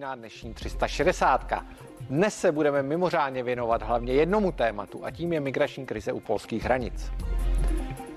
Na 0.00 0.14
dnešní 0.14 0.54
360. 0.54 1.52
Dnes 2.00 2.40
se 2.40 2.52
budeme 2.52 2.82
mimořádně 2.82 3.42
věnovat 3.42 3.82
hlavně 3.82 4.12
jednomu 4.12 4.52
tématu 4.52 5.04
a 5.04 5.10
tím 5.10 5.32
je 5.32 5.40
migrační 5.40 5.86
krize 5.86 6.12
u 6.12 6.20
polských 6.20 6.64
hranic. 6.64 7.12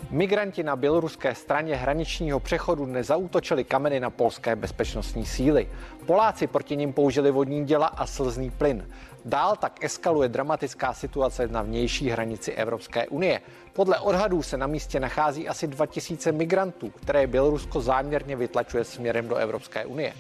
Migranti 0.10 0.64
na 0.64 0.76
běloruské 0.76 1.36
straně 1.36 1.76
hraničního 1.76 2.40
přechodu 2.40 2.86
dnes 2.86 3.08
zautočili 3.08 3.64
kameny 3.64 4.00
na 4.00 4.10
polské 4.10 4.56
bezpečnostní 4.56 5.26
síly. 5.26 5.70
Poláci 6.06 6.48
proti 6.48 6.78
nim 6.78 6.94
použili 6.94 7.32
vodní 7.32 7.66
děla 7.66 7.88
a 7.88 8.06
slzný 8.06 8.52
plyn. 8.52 8.90
Dál 9.26 9.56
tak 9.56 9.84
eskaluje 9.84 10.30
dramatická 10.30 10.94
situace 10.94 11.48
na 11.48 11.62
vnější 11.62 12.10
hranici 12.10 12.52
Evropské 12.52 13.08
unie. 13.08 13.42
Podle 13.74 14.00
odhadů 14.00 14.42
se 14.42 14.58
na 14.58 14.68
místě 14.68 15.00
nachází 15.00 15.50
asi 15.50 15.68
2000 15.68 16.32
migrantů, 16.32 16.90
které 16.90 17.28
Bělorusko 17.28 17.82
záměrně 17.82 18.36
vytlačuje 18.36 18.84
směrem 18.84 19.28
do 19.28 19.36
Evropské 19.36 19.86
unie. 19.86 20.14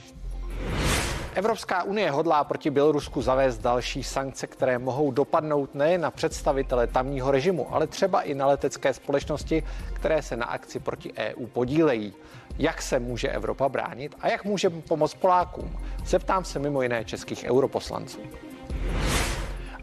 Evropská 1.36 1.84
unie 1.84 2.12
hodlá 2.12 2.44
proti 2.44 2.70
Bělorusku 2.70 3.22
zavést 3.22 3.58
další 3.58 4.04
sankce, 4.04 4.48
které 4.48 4.80
mohou 4.80 5.12
dopadnout 5.12 5.76
nejen 5.76 6.02
na 6.02 6.12
představitele 6.12 6.88
tamního 6.88 7.32
režimu, 7.32 7.74
ale 7.76 7.88
třeba 7.88 8.22
i 8.22 8.34
na 8.34 8.48
letecké 8.48 8.94
společnosti, 8.94 9.64
které 9.94 10.22
se 10.22 10.38
na 10.38 10.46
akci 10.46 10.80
proti 10.80 11.14
EU 11.18 11.48
podílejí. 11.48 12.14
Jak 12.60 12.82
se 12.82 13.00
může 13.00 13.30
Evropa 13.30 13.70
bránit 13.70 14.16
a 14.22 14.28
jak 14.28 14.46
může 14.46 14.70
pomoct 14.70 15.14
Polákům? 15.14 15.80
Zeptám 16.06 16.46
se 16.46 16.60
mimo 16.60 16.82
jiné 16.82 17.06
českých 17.06 17.44
europoslanců. 17.44 18.20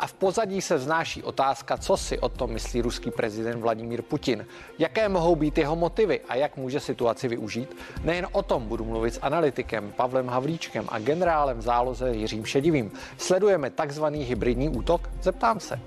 A 0.00 0.06
v 0.06 0.12
pozadí 0.12 0.60
se 0.60 0.76
vznáší 0.76 1.22
otázka, 1.22 1.76
co 1.76 1.96
si 1.96 2.18
o 2.18 2.28
tom 2.28 2.50
myslí 2.50 2.80
ruský 2.80 3.10
prezident 3.10 3.60
Vladimír 3.60 4.02
Putin. 4.02 4.46
Jaké 4.78 5.08
mohou 5.08 5.36
být 5.36 5.58
jeho 5.58 5.76
motivy 5.76 6.20
a 6.28 6.34
jak 6.34 6.56
může 6.56 6.80
situaci 6.80 7.28
využít? 7.28 7.76
Nejen 8.04 8.26
o 8.32 8.42
tom 8.42 8.66
budu 8.66 8.84
mluvit 8.84 9.14
s 9.14 9.20
analytikem 9.22 9.92
Pavlem 9.96 10.28
Havlíčkem 10.28 10.84
a 10.88 10.98
generálem 10.98 11.62
záloze 11.62 12.10
Jiřím 12.10 12.44
Šedivým. 12.44 12.92
Sledujeme 13.18 13.70
takzvaný 13.70 14.24
hybridní 14.24 14.68
útok? 14.68 15.10
Zeptám 15.22 15.60
se. 15.60 15.80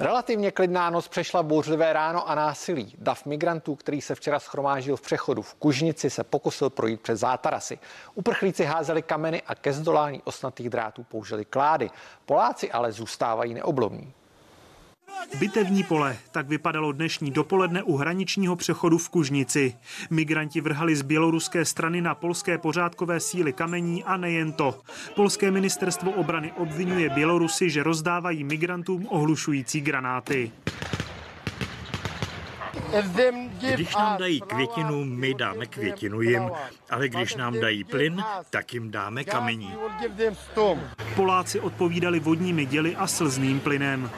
Relativně 0.00 0.50
klidná 0.50 0.90
noc 0.90 1.08
přešla 1.08 1.42
bouřlivé 1.42 1.92
ráno 1.92 2.28
a 2.28 2.34
násilí. 2.34 2.94
Dav 2.98 3.26
migrantů, 3.26 3.74
který 3.74 4.00
se 4.00 4.14
včera 4.14 4.38
schromážil 4.38 4.96
v 4.96 5.00
přechodu 5.00 5.42
v 5.42 5.54
Kužnici, 5.54 6.10
se 6.10 6.24
pokusil 6.24 6.70
projít 6.70 7.00
přes 7.00 7.20
zátarasy. 7.20 7.78
Uprchlíci 8.14 8.64
házeli 8.64 9.02
kameny 9.02 9.42
a 9.46 9.54
ke 9.54 9.72
zdolání 9.72 10.22
osnatých 10.24 10.70
drátů 10.70 11.02
použili 11.02 11.44
klády. 11.44 11.90
Poláci 12.26 12.72
ale 12.72 12.92
zůstávají 12.92 13.54
neoblomní. 13.54 14.14
Bitevní 15.38 15.82
pole, 15.82 16.16
tak 16.30 16.48
vypadalo 16.48 16.92
dnešní 16.92 17.30
dopoledne 17.30 17.82
u 17.82 17.96
hraničního 17.96 18.56
přechodu 18.56 18.98
v 18.98 19.08
Kužnici. 19.08 19.74
Migranti 20.10 20.60
vrhali 20.60 20.96
z 20.96 21.02
běloruské 21.02 21.64
strany 21.64 22.00
na 22.00 22.14
polské 22.14 22.58
pořádkové 22.58 23.20
síly 23.20 23.52
kamení 23.52 24.04
a 24.04 24.16
nejen 24.16 24.52
to. 24.52 24.80
Polské 25.14 25.50
ministerstvo 25.50 26.10
obrany 26.10 26.52
obvinuje 26.56 27.10
Bělorusy, 27.10 27.70
že 27.70 27.82
rozdávají 27.82 28.44
migrantům 28.44 29.06
ohlušující 29.10 29.80
granáty. 29.80 30.52
Když 33.74 33.96
nám 33.96 34.18
dají 34.18 34.40
květinu, 34.40 35.04
my 35.04 35.34
dáme 35.34 35.66
květinu 35.66 36.20
jim, 36.20 36.50
ale 36.90 37.08
když 37.08 37.34
nám 37.34 37.60
dají 37.60 37.84
plyn, 37.84 38.24
tak 38.50 38.74
jim 38.74 38.90
dáme 38.90 39.24
kamení. 39.24 39.74
Poláci 41.14 41.60
odpovídali 41.60 42.20
vodními 42.20 42.66
děly 42.66 42.96
a 42.96 43.06
slzným 43.06 43.60
plynem. 43.60 44.10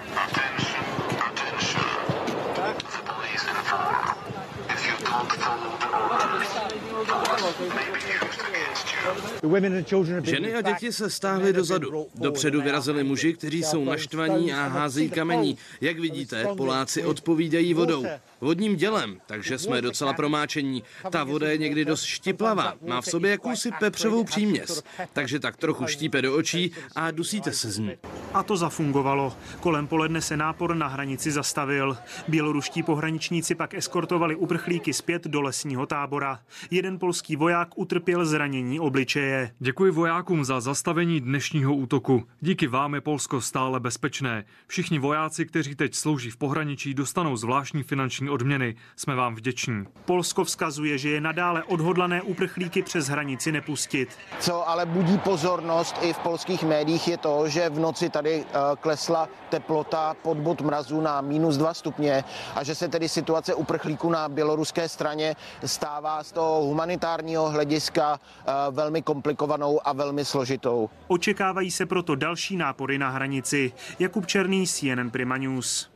Ženy 10.23 10.55
a 10.55 10.61
děti 10.61 10.93
se 10.93 11.11
stáhly 11.11 11.53
dozadu. 11.53 12.07
Dopředu 12.15 12.63
vyrazili 12.63 13.05
muži, 13.05 13.33
kteří 13.33 13.63
jsou 13.63 13.85
naštvaní 13.85 14.53
a 14.53 14.67
házejí 14.67 15.11
kamení. 15.11 15.59
Jak 15.81 15.99
vidíte, 15.99 16.47
Poláci 16.57 17.05
odpovídají 17.05 17.75
vodou. 17.75 18.07
Vodním 18.43 18.77
dělem, 18.77 19.21
takže 19.27 19.59
jsme 19.59 19.83
docela 19.83 20.13
promáčení. 20.13 20.83
Ta 21.11 21.25
voda 21.25 21.49
je 21.49 21.59
někdy 21.59 21.85
dost 21.85 22.05
štiplavá, 22.05 22.75
má 22.89 23.01
v 23.01 23.07
sobě 23.07 23.31
jakousi 23.31 23.71
pepřovou 23.79 24.25
příměs, 24.25 24.83
takže 25.13 25.41
tak 25.41 25.57
trochu 25.57 25.87
štípe 25.87 26.23
do 26.23 26.37
očí 26.37 26.73
a 26.97 27.11
dusíte 27.11 27.53
se 27.53 27.71
z 27.71 27.79
ní. 27.79 27.97
A 28.35 28.43
to 28.43 28.57
zafungovalo. 28.57 29.37
Kolem 29.61 29.87
poledne 29.87 30.21
se 30.21 30.37
nápor 30.37 30.77
na 30.77 30.87
hranici 30.87 31.31
zastavil. 31.31 31.97
Běloruští 32.29 32.83
pohraničníci 32.83 33.55
pak 33.55 33.75
eskortovali 33.75 34.37
uprchlíky 34.37 34.93
zpět 34.93 35.25
do 35.25 35.41
lesního 35.41 35.87
tábora. 35.87 36.41
Jeden 36.71 36.99
polský 36.99 37.37
voják 37.37 37.69
utrpěl 37.77 38.27
zranění 38.27 38.81
obličeje. 38.81 39.55
Děkuji 39.59 39.93
vojákům 39.93 40.45
za 40.45 40.61
zastavení 40.61 41.21
dnešního 41.21 41.75
útoku. 41.75 42.23
Díky 42.41 42.67
vám 42.67 42.95
je 42.95 43.01
Polsko 43.01 43.41
stále 43.41 43.81
bezpečné. 43.81 44.45
Všichni 44.67 44.99
vojáci, 44.99 45.47
kteří 45.47 45.75
teď 45.75 45.95
slouží 45.95 46.31
v 46.31 46.37
pohraničí, 46.37 46.95
dostanou 46.95 47.37
zvláštní 47.37 47.83
finanční 47.83 48.32
odměny. 48.33 48.75
Jsme 48.97 49.15
vám 49.15 49.35
vděční. 49.35 49.85
Polsko 50.05 50.45
vzkazuje, 50.45 50.99
že 50.99 51.11
je 51.11 51.21
nadále 51.21 51.63
odhodlané 51.63 52.23
uprchlíky 52.23 52.83
přes 52.83 53.09
hranici 53.09 53.53
nepustit. 53.53 54.09
Co 54.41 54.69
ale 54.69 54.87
budí 54.87 55.19
pozornost 55.19 55.97
i 56.03 56.13
v 56.13 56.19
polských 56.19 56.65
médiích 56.65 57.09
je 57.09 57.17
to, 57.17 57.49
že 57.49 57.69
v 57.69 57.79
noci 57.79 58.11
tady 58.11 58.45
eh, 58.45 58.55
klesla 58.81 59.29
teplota 59.49 60.15
pod 60.23 60.39
bod 60.39 60.61
mrazu 60.61 61.01
na 61.01 61.21
minus 61.21 61.57
2 61.57 61.75
stupně 61.75 62.25
a 62.55 62.65
že 62.65 62.75
se 62.75 62.89
tedy 62.89 63.09
situace 63.09 63.55
uprchlíků 63.55 64.11
na 64.11 64.29
běloruské 64.29 64.89
straně 64.89 65.37
stává 65.65 66.25
z 66.25 66.33
toho 66.33 66.63
humanitárního 66.65 67.51
hlediska 67.51 68.21
eh, 68.21 68.53
velmi 68.71 69.03
komplikovanou 69.03 69.81
a 69.85 69.93
velmi 69.93 70.25
složitou. 70.25 70.91
Očekávají 71.09 71.71
se 71.71 71.87
proto 71.87 72.15
další 72.15 72.57
nápory 72.57 72.99
na 72.99 73.11
hranici. 73.11 73.73
Jakub 73.99 74.27
Černý, 74.27 74.67
CNN 74.67 75.11
Prima 75.11 75.37
News. 75.37 75.92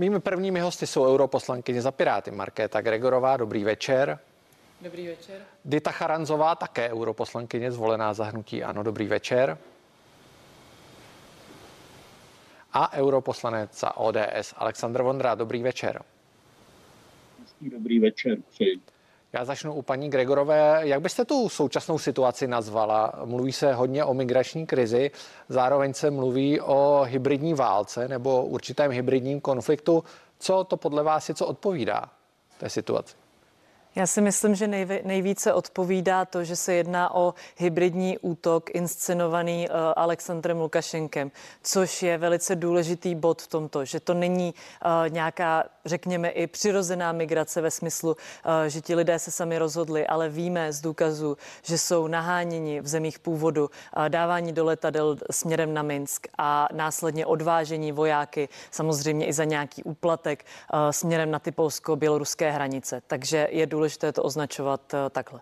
Mými 0.00 0.20
prvními 0.20 0.60
hosty 0.60 0.86
jsou 0.86 1.06
europoslankyně 1.14 1.82
za 1.82 1.90
Piráty 1.90 2.30
Markéta 2.30 2.80
Gregorová. 2.80 3.36
Dobrý 3.36 3.64
večer. 3.64 4.18
Dobrý 4.80 5.06
večer. 5.06 5.40
Dita 5.64 5.90
Charanzová, 5.90 6.54
také 6.54 6.90
europoslankyně 6.90 7.72
zvolená 7.72 8.14
za 8.14 8.24
hnutí 8.24 8.64
Ano. 8.64 8.82
Dobrý 8.82 9.06
večer. 9.06 9.58
A 12.72 12.92
europoslanec 12.92 13.80
za 13.80 13.96
ODS 13.96 14.54
Aleksandr 14.56 15.02
Vondra. 15.02 15.34
Dobrý 15.34 15.62
večer. 15.62 16.02
Dobrý 17.60 17.98
večer. 17.98 18.38
Přeji. 18.50 18.80
Já 19.32 19.44
začnu 19.44 19.74
u 19.74 19.82
paní 19.82 20.10
Gregorové. 20.10 20.80
Jak 20.82 21.00
byste 21.00 21.24
tu 21.24 21.48
současnou 21.48 21.98
situaci 21.98 22.46
nazvala? 22.46 23.12
Mluví 23.24 23.52
se 23.52 23.74
hodně 23.74 24.04
o 24.04 24.14
migrační 24.14 24.66
krizi, 24.66 25.10
zároveň 25.48 25.94
se 25.94 26.10
mluví 26.10 26.60
o 26.60 27.02
hybridní 27.08 27.54
válce 27.54 28.08
nebo 28.08 28.44
určitém 28.44 28.90
hybridním 28.92 29.40
konfliktu. 29.40 30.04
Co 30.38 30.64
to 30.64 30.76
podle 30.76 31.02
vás 31.02 31.28
je, 31.28 31.34
co 31.34 31.46
odpovídá 31.46 32.10
té 32.58 32.68
situaci? 32.70 33.19
Já 33.94 34.06
si 34.06 34.20
myslím, 34.20 34.54
že 34.54 34.66
nejvíce 35.04 35.52
odpovídá 35.52 36.24
to, 36.24 36.44
že 36.44 36.56
se 36.56 36.74
jedná 36.74 37.14
o 37.14 37.34
hybridní 37.56 38.18
útok 38.18 38.70
inscenovaný 38.74 39.68
uh, 39.68 39.74
Alexandrem 39.96 40.60
Lukašenkem, 40.60 41.30
což 41.62 42.02
je 42.02 42.18
velice 42.18 42.56
důležitý 42.56 43.14
bod 43.14 43.42
v 43.42 43.46
tomto, 43.46 43.84
že 43.84 44.00
to 44.00 44.14
není 44.14 44.54
uh, 44.54 44.90
nějaká, 45.08 45.64
řekněme, 45.84 46.28
i 46.28 46.46
přirozená 46.46 47.12
migrace 47.12 47.60
ve 47.60 47.70
smyslu, 47.70 48.10
uh, 48.10 48.52
že 48.68 48.80
ti 48.80 48.94
lidé 48.94 49.18
se 49.18 49.30
sami 49.30 49.58
rozhodli, 49.58 50.06
ale 50.06 50.28
víme 50.28 50.72
z 50.72 50.80
důkazu, 50.80 51.36
že 51.62 51.78
jsou 51.78 52.06
naháněni 52.06 52.80
v 52.80 52.88
zemích 52.88 53.18
původu, 53.18 53.70
dávání 54.08 54.52
do 54.52 54.64
letadel 54.64 55.16
směrem 55.30 55.74
na 55.74 55.82
Minsk 55.82 56.26
a 56.38 56.68
následně 56.72 57.26
odvážení 57.26 57.92
vojáky, 57.92 58.48
samozřejmě 58.70 59.26
i 59.26 59.32
za 59.32 59.44
nějaký 59.44 59.82
úplatek 59.82 60.44
směrem 60.90 61.30
na 61.30 61.38
ty 61.38 61.50
polsko-běloruské 61.50 62.50
hranice. 62.50 63.02
Takže 63.06 63.48
je 63.50 63.66
důležité 63.66 63.79
důležité 63.80 64.12
to 64.12 64.22
označovat 64.22 64.94
eh, 64.94 65.10
takhle. 65.10 65.40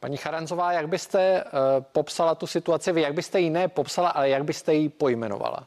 Paní 0.00 0.16
Charanzová, 0.16 0.72
jak 0.72 0.88
byste 0.88 1.44
uh, 1.44 1.50
popsala 1.92 2.34
tu 2.34 2.46
situaci 2.46 2.92
vy? 2.92 3.00
Jak 3.00 3.14
byste 3.14 3.40
ji 3.40 3.50
ne 3.50 3.68
popsala, 3.68 4.08
ale 4.08 4.28
jak 4.28 4.44
byste 4.44 4.74
ji 4.74 4.88
pojmenovala? 4.88 5.66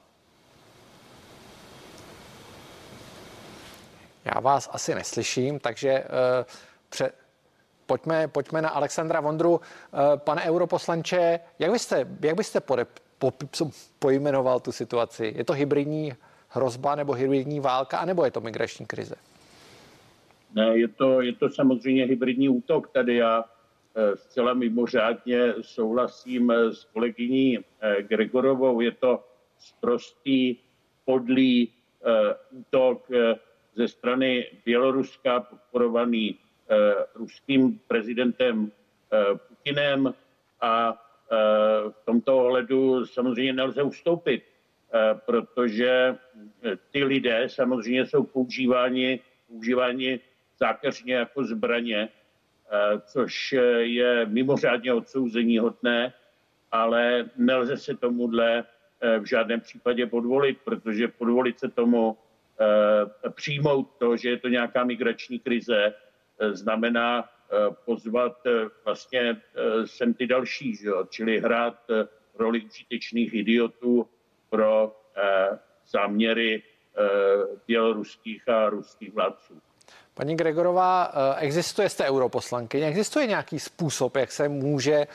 Já 4.25 4.39
vás 4.39 4.69
asi 4.71 4.95
neslyším, 4.95 5.59
takže 5.59 6.03
uh, 6.03 6.45
pře- 6.89 7.11
pojďme, 7.85 8.27
pojďme 8.27 8.61
na 8.61 8.69
Alexandra 8.69 9.19
Vondru. 9.19 9.61
Pane 10.15 10.41
europoslanče, 10.43 11.39
jak 11.59 11.71
byste, 11.71 12.07
jak 12.21 12.35
byste 12.35 12.59
pode- 12.59 12.87
po- 13.17 13.33
pojmenoval 13.99 14.59
tu 14.59 14.71
situaci? 14.71 15.33
Je 15.35 15.43
to 15.43 15.53
hybridní 15.53 16.13
hrozba 16.49 16.95
nebo 16.95 17.13
hybridní 17.13 17.59
válka, 17.59 17.97
anebo 17.97 18.25
je 18.25 18.31
to 18.31 18.41
migrační 18.41 18.85
krize? 18.85 19.15
Ne, 20.53 20.77
je 20.77 20.87
to, 20.87 21.21
je 21.21 21.33
to 21.33 21.49
samozřejmě 21.49 22.05
hybridní 22.05 22.49
útok. 22.49 22.89
Tady 22.91 23.15
já 23.15 23.45
eh, 23.95 24.17
zcela 24.17 24.53
mimořádně 24.53 25.53
souhlasím 25.61 26.51
eh, 26.51 26.73
s 26.73 26.85
kolegyní 26.85 27.57
eh, 27.57 28.03
Gregorovou. 28.03 28.81
Je 28.81 28.91
to 28.91 29.23
prostý, 29.79 30.55
podlý 31.05 31.71
útok 32.51 33.07
ze 33.75 33.87
strany 33.87 34.47
Běloruska, 34.65 35.39
podporovaný 35.39 36.39
ruským 37.15 37.79
prezidentem 37.87 38.71
Putinem 39.47 40.13
a 40.61 41.03
v 41.89 42.05
tomto 42.05 42.37
ohledu 42.37 43.05
samozřejmě 43.05 43.53
nelze 43.53 43.83
ustoupit, 43.83 44.43
protože 45.25 46.15
ty 46.91 47.03
lidé 47.03 47.49
samozřejmě 47.49 48.05
jsou 48.05 48.23
používáni, 48.23 49.19
používáni 49.47 50.19
zákeřně 50.63 51.13
jako 51.13 51.43
zbraně, 51.43 52.09
což 53.05 53.51
je 53.79 54.25
mimořádně 54.25 54.93
odsouzení 54.93 55.59
hodné, 55.59 56.13
ale 56.71 57.29
nelze 57.35 57.77
se 57.77 57.97
tomuhle 57.97 58.63
v 59.19 59.25
žádném 59.25 59.59
případě 59.59 60.07
podvolit, 60.07 60.57
protože 60.63 61.07
podvolit 61.07 61.59
se 61.59 61.67
tomu 61.67 62.17
přijmout 63.35 63.91
to, 63.99 64.17
že 64.17 64.29
je 64.29 64.39
to 64.39 64.47
nějaká 64.47 64.83
migrační 64.83 65.39
krize, 65.39 65.93
znamená 66.39 67.29
pozvat 67.85 68.39
vlastně 68.85 69.41
sem 69.85 70.13
ty 70.13 70.27
další, 70.27 70.75
že 70.75 70.87
jo? 70.87 71.03
čili 71.09 71.39
hrát 71.39 71.77
roli 72.39 72.61
užitečných 72.61 73.33
idiotů 73.33 74.07
pro 74.49 74.95
záměry 75.87 76.63
běloruských 77.67 78.49
a 78.49 78.69
ruských 78.69 79.13
vládců. 79.13 79.72
Paní 80.13 80.35
Gregorová, 80.35 81.11
existuje, 81.37 81.89
jste 81.89 82.09
europoslankyně, 82.09 82.87
existuje 82.87 83.27
nějaký 83.27 83.59
způsob, 83.59 84.15
jak 84.15 84.31
se 84.31 84.49
může 84.49 85.07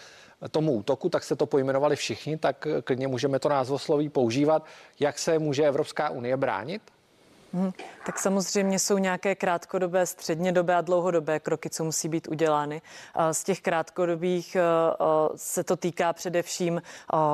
tomu 0.50 0.72
útoku, 0.72 1.08
tak 1.08 1.24
se 1.24 1.36
to 1.36 1.46
pojmenovali 1.46 1.96
všichni, 1.96 2.36
tak 2.36 2.66
klidně 2.84 3.08
můžeme 3.08 3.38
to 3.38 3.48
názvosloví 3.48 4.08
používat. 4.08 4.64
Jak 5.00 5.18
se 5.18 5.38
může 5.38 5.66
Evropská 5.66 6.10
unie 6.10 6.36
bránit? 6.36 6.82
Hmm, 7.52 7.72
tak 8.06 8.18
samozřejmě 8.18 8.78
jsou 8.78 8.98
nějaké 8.98 9.34
krátkodobé, 9.34 10.06
střednědobé 10.06 10.74
a 10.74 10.80
dlouhodobé 10.80 11.40
kroky, 11.40 11.70
co 11.70 11.84
musí 11.84 12.08
být 12.08 12.28
udělány. 12.28 12.82
Z 13.32 13.44
těch 13.44 13.60
krátkodobých 13.60 14.56
e, 14.56 14.60
e, 14.60 14.64
se 15.36 15.64
to 15.64 15.76
týká 15.76 16.12
především 16.12 16.78
e, 16.78 16.82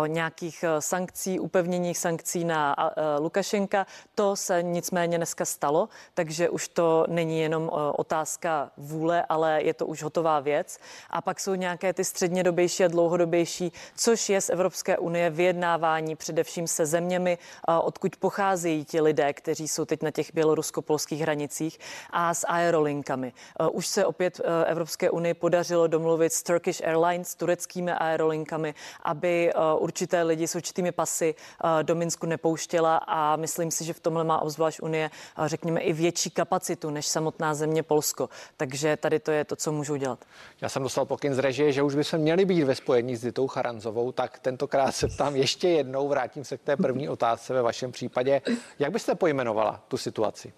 nějakých 0.08 0.64
sankcí, 0.78 1.40
upevnění 1.40 1.94
sankcí 1.94 2.44
na 2.44 2.76
Lukašenka. 3.18 3.86
To 4.14 4.36
se 4.36 4.62
nicméně 4.62 5.16
dneska 5.16 5.44
stalo, 5.44 5.88
takže 6.14 6.48
už 6.48 6.68
to 6.68 7.06
není 7.08 7.40
jenom 7.40 7.70
otázka 7.96 8.70
vůle, 8.76 9.24
ale 9.28 9.62
je 9.62 9.74
to 9.74 9.86
už 9.86 10.02
hotová 10.02 10.40
věc. 10.40 10.78
A 11.10 11.22
pak 11.22 11.40
jsou 11.40 11.54
nějaké 11.54 11.92
ty 11.92 12.04
střednědobější 12.04 12.84
a 12.84 12.88
dlouhodobější, 12.88 13.72
což 13.96 14.28
je 14.28 14.40
z 14.40 14.50
Evropské 14.50 14.98
unie 14.98 15.30
vyjednávání 15.30 16.16
především 16.16 16.66
se 16.66 16.86
zeměmi, 16.86 17.38
odkud 17.82 18.16
pocházejí 18.16 18.84
ti 18.84 19.00
lidé, 19.00 19.32
kteří 19.32 19.68
jsou 19.68 19.84
teď 19.84 20.03
na 20.04 20.10
těch 20.10 20.34
bělorusko-polských 20.34 21.20
hranicích 21.20 21.78
a 22.10 22.34
s 22.34 22.46
aerolinkami. 22.46 23.32
Eh, 23.60 23.68
už 23.68 23.86
se 23.86 24.06
opět 24.06 24.40
eh, 24.44 24.64
Evropské 24.64 25.10
unii 25.10 25.34
podařilo 25.34 25.86
domluvit 25.86 26.32
s 26.32 26.42
Turkish 26.42 26.80
Airlines, 26.84 27.28
s 27.28 27.34
tureckými 27.34 27.92
aerolinkami, 27.92 28.74
aby 29.02 29.50
eh, 29.50 29.54
určité 29.78 30.22
lidi 30.22 30.48
s 30.48 30.54
určitými 30.54 30.92
pasy 30.92 31.34
do 31.82 31.94
Minsku 31.94 32.26
nepouštěla 32.26 32.96
a 32.96 33.36
myslím 33.36 33.70
si, 33.70 33.84
že 33.84 33.92
v 33.92 34.00
tomhle 34.00 34.24
má 34.24 34.42
obzvlášť 34.42 34.80
Unie, 34.82 35.10
řekněme, 35.44 35.80
i 35.80 35.92
větší 35.92 36.30
kapacitu 36.30 36.90
než 36.90 37.06
samotná 37.06 37.54
země 37.54 37.82
Polsko. 37.82 38.28
Takže 38.56 38.96
tady 38.96 39.20
to 39.20 39.30
je 39.30 39.44
to, 39.44 39.56
co 39.56 39.72
můžu 39.72 39.96
dělat. 39.96 40.24
Já 40.60 40.68
jsem 40.68 40.82
dostal 40.82 41.04
pokyn 41.04 41.34
z 41.34 41.38
režie, 41.38 41.72
že 41.72 41.82
už 41.82 41.94
bychom 41.94 42.18
měli 42.20 42.44
být 42.44 42.64
ve 42.64 42.74
spojení 42.74 43.16
s 43.16 43.20
Ditou 43.20 43.46
Charanzovou, 43.46 44.12
tak 44.12 44.38
tentokrát 44.38 44.92
se 44.92 45.08
ptám 45.08 45.36
ještě 45.36 45.68
jednou, 45.68 46.08
vrátím 46.08 46.44
se 46.44 46.58
k 46.58 46.62
té 46.62 46.76
první 46.76 47.08
otázce 47.08 47.54
ve 47.54 47.62
vašem 47.62 47.92
případě. 47.92 48.42
Jak 48.78 48.92
byste 48.92 49.14
pojmenovala 49.14 49.84
tu 49.88 49.93
situaci? 49.96 50.52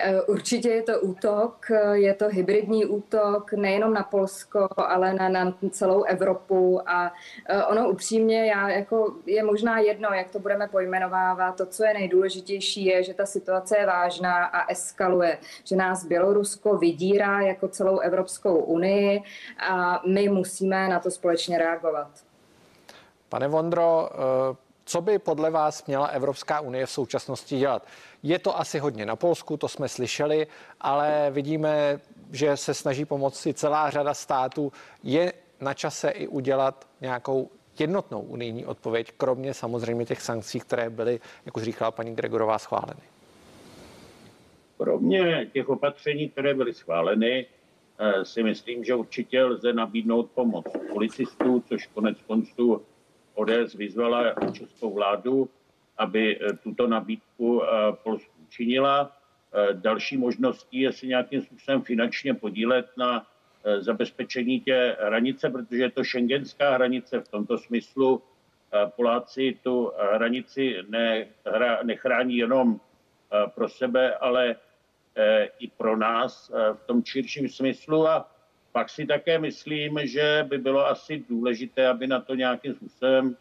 Eh, 0.00 0.22
určitě 0.22 0.68
je 0.68 0.82
to 0.82 1.00
útok, 1.00 1.66
je 1.92 2.14
to 2.14 2.28
hybridní 2.28 2.86
útok 2.86 3.52
nejenom 3.52 3.94
na 3.94 4.02
Polsko, 4.02 4.68
ale 4.76 5.14
na, 5.14 5.28
na 5.28 5.54
celou 5.70 6.02
Evropu 6.02 6.90
a 6.90 7.12
eh, 7.48 7.64
ono 7.64 7.90
upřímně 7.90 8.46
já 8.46 8.68
jako 8.68 9.14
je 9.26 9.42
možná 9.42 9.78
jedno, 9.78 10.08
jak 10.12 10.30
to 10.30 10.38
budeme 10.38 10.68
pojmenovávat. 10.68 11.56
To, 11.56 11.66
co 11.66 11.84
je 11.84 11.94
nejdůležitější, 11.94 12.84
je, 12.84 13.02
že 13.02 13.14
ta 13.14 13.26
situace 13.26 13.78
je 13.78 13.86
vážná 13.86 14.44
a 14.44 14.70
eskaluje, 14.70 15.38
že 15.64 15.76
nás 15.76 16.06
Bělorusko 16.06 16.78
vydírá 16.78 17.40
jako 17.40 17.68
celou 17.68 17.98
Evropskou 17.98 18.56
unii 18.56 19.22
a 19.70 20.02
my 20.06 20.28
musíme 20.28 20.88
na 20.88 21.00
to 21.00 21.10
společně 21.10 21.58
reagovat. 21.58 22.08
Pane 23.28 23.48
Vondro, 23.48 24.10
eh, 24.12 24.67
co 24.88 25.00
by 25.00 25.18
podle 25.18 25.50
vás 25.50 25.86
měla 25.86 26.06
Evropská 26.06 26.60
unie 26.60 26.86
v 26.86 26.90
současnosti 26.90 27.58
dělat? 27.58 27.86
Je 28.22 28.38
to 28.38 28.58
asi 28.58 28.78
hodně 28.78 29.06
na 29.06 29.16
Polsku, 29.16 29.56
to 29.56 29.68
jsme 29.68 29.88
slyšeli, 29.88 30.46
ale 30.80 31.30
vidíme, 31.30 32.00
že 32.32 32.56
se 32.56 32.74
snaží 32.74 33.04
pomoci 33.04 33.54
celá 33.54 33.90
řada 33.90 34.14
států. 34.14 34.72
Je 35.02 35.32
na 35.60 35.74
čase 35.74 36.10
i 36.10 36.28
udělat 36.28 36.88
nějakou 37.00 37.50
jednotnou 37.78 38.20
unijní 38.20 38.66
odpověď, 38.66 39.12
kromě 39.16 39.54
samozřejmě 39.54 40.04
těch 40.04 40.20
sankcí, 40.20 40.60
které 40.60 40.90
byly, 40.90 41.20
jak 41.46 41.56
už 41.56 41.62
říkala 41.62 41.90
paní 41.90 42.14
Gregorová, 42.14 42.58
schváleny? 42.58 43.00
Kromě 44.76 45.46
těch 45.52 45.68
opatření, 45.68 46.28
které 46.28 46.54
byly 46.54 46.74
schváleny, 46.74 47.46
eh, 47.98 48.24
si 48.24 48.42
myslím, 48.42 48.84
že 48.84 48.94
určitě 48.94 49.44
lze 49.44 49.72
nabídnout 49.72 50.30
pomoc 50.34 50.64
policistů, 50.92 51.64
což 51.68 51.86
konec 51.86 52.18
konců 52.26 52.82
ODS 53.38 53.74
vyzvala 53.74 54.34
českou 54.52 54.94
vládu, 54.94 55.50
aby 55.98 56.38
eh, 56.40 56.52
tuto 56.52 56.86
nabídku 56.86 57.62
eh, 57.62 57.68
Polsku 58.02 58.32
učinila. 58.46 59.16
Eh, 59.52 59.74
další 59.74 60.16
možností 60.16 60.80
je 60.80 60.92
si 60.92 61.06
nějakým 61.06 61.42
způsobem 61.42 61.82
finančně 61.82 62.34
podílet 62.34 62.86
na 62.96 63.26
zabezpečení 63.78 64.60
té 64.60 64.96
hranice, 65.00 65.50
protože 65.50 65.82
je 65.82 65.90
to 65.90 66.04
šengenská 66.04 66.74
hranice. 66.74 67.20
V 67.20 67.28
tomto 67.28 67.58
smyslu 67.58 68.22
Poláci 68.96 69.58
tu 69.62 69.92
hranici 70.12 70.76
nechrání 71.82 72.36
jenom 72.36 72.80
pro 73.54 73.68
sebe, 73.68 74.14
ale 74.14 74.56
i 75.58 75.68
pro 75.68 75.96
nás 75.96 76.52
v 76.72 76.86
tom 76.86 77.04
širším 77.04 77.48
smyslu. 77.48 78.08
A 78.08 78.30
pak 78.78 78.90
si 78.90 79.06
také 79.06 79.38
myslím, 79.38 79.98
že 80.06 80.46
by 80.48 80.58
bylo 80.58 80.86
asi 80.86 81.24
důležité, 81.28 81.88
aby 81.88 82.06
na 82.06 82.20
to 82.20 82.34
nějakým 82.34 82.74
způsobem 82.74 83.36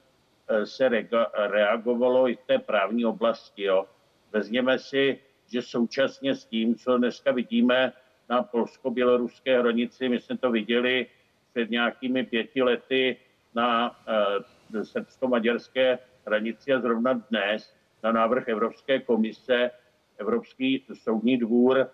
eh, 0.49 0.65
se 0.65 0.89
reagovalo 1.33 2.29
i 2.29 2.35
v 2.35 2.43
té 2.47 2.57
právní 2.59 3.05
oblasti. 3.05 3.63
Jo. 3.63 3.85
Vezměme 4.33 4.79
si, 4.79 5.19
že 5.45 5.61
současně 5.61 6.35
s 6.35 6.45
tím, 6.45 6.75
co 6.75 6.97
dneska 6.97 7.31
vidíme 7.31 7.93
na 8.29 8.43
polsko-běloruské 8.43 9.59
hranici, 9.59 10.09
my 10.09 10.19
jsme 10.19 10.37
to 10.37 10.51
viděli 10.51 11.05
před 11.53 11.69
nějakými 11.69 12.23
pěti 12.23 12.61
lety 12.61 13.17
na 13.55 13.89
uh, 13.89 14.81
srbsko-maďarské 14.81 15.99
hranici 16.25 16.73
a 16.73 16.79
zrovna 16.79 17.13
dnes 17.13 17.75
na 18.03 18.11
návrh 18.11 18.47
Evropské 18.47 18.99
komise 18.99 19.71
Evropský 20.17 20.85
soudní 20.93 21.37
dvůr 21.37 21.77
uh, 21.77 21.87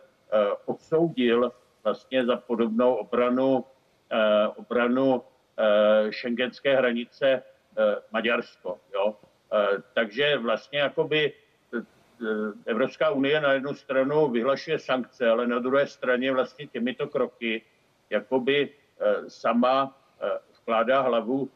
odsoudil 0.65 1.51
vlastně 1.83 2.25
za 2.25 2.35
podobnou 2.35 2.95
obranu, 2.95 3.65
eh, 4.11 4.47
obranu 4.47 5.23
šengenské 6.09 6.73
eh, 6.73 6.75
hranice 6.75 7.27
eh, 7.27 7.95
Maďarsko. 8.11 8.79
Jo? 8.93 9.15
Takže 9.93 10.37
vlastně 10.37 10.79
jakoby 10.79 11.33
Evropská 12.65 13.09
unie 13.09 13.41
na 13.41 13.53
jednu 13.53 13.73
stranu 13.73 14.27
vyhlašuje 14.27 14.79
sankce, 14.79 15.29
ale 15.29 15.47
na 15.47 15.59
druhé 15.59 15.87
straně 15.87 16.31
vlastně 16.31 16.67
těmito 16.67 17.07
kroky 17.07 17.61
jakoby 18.09 18.69
sama 19.27 19.97
vkládá 20.61 21.01
hlavu 21.01 21.49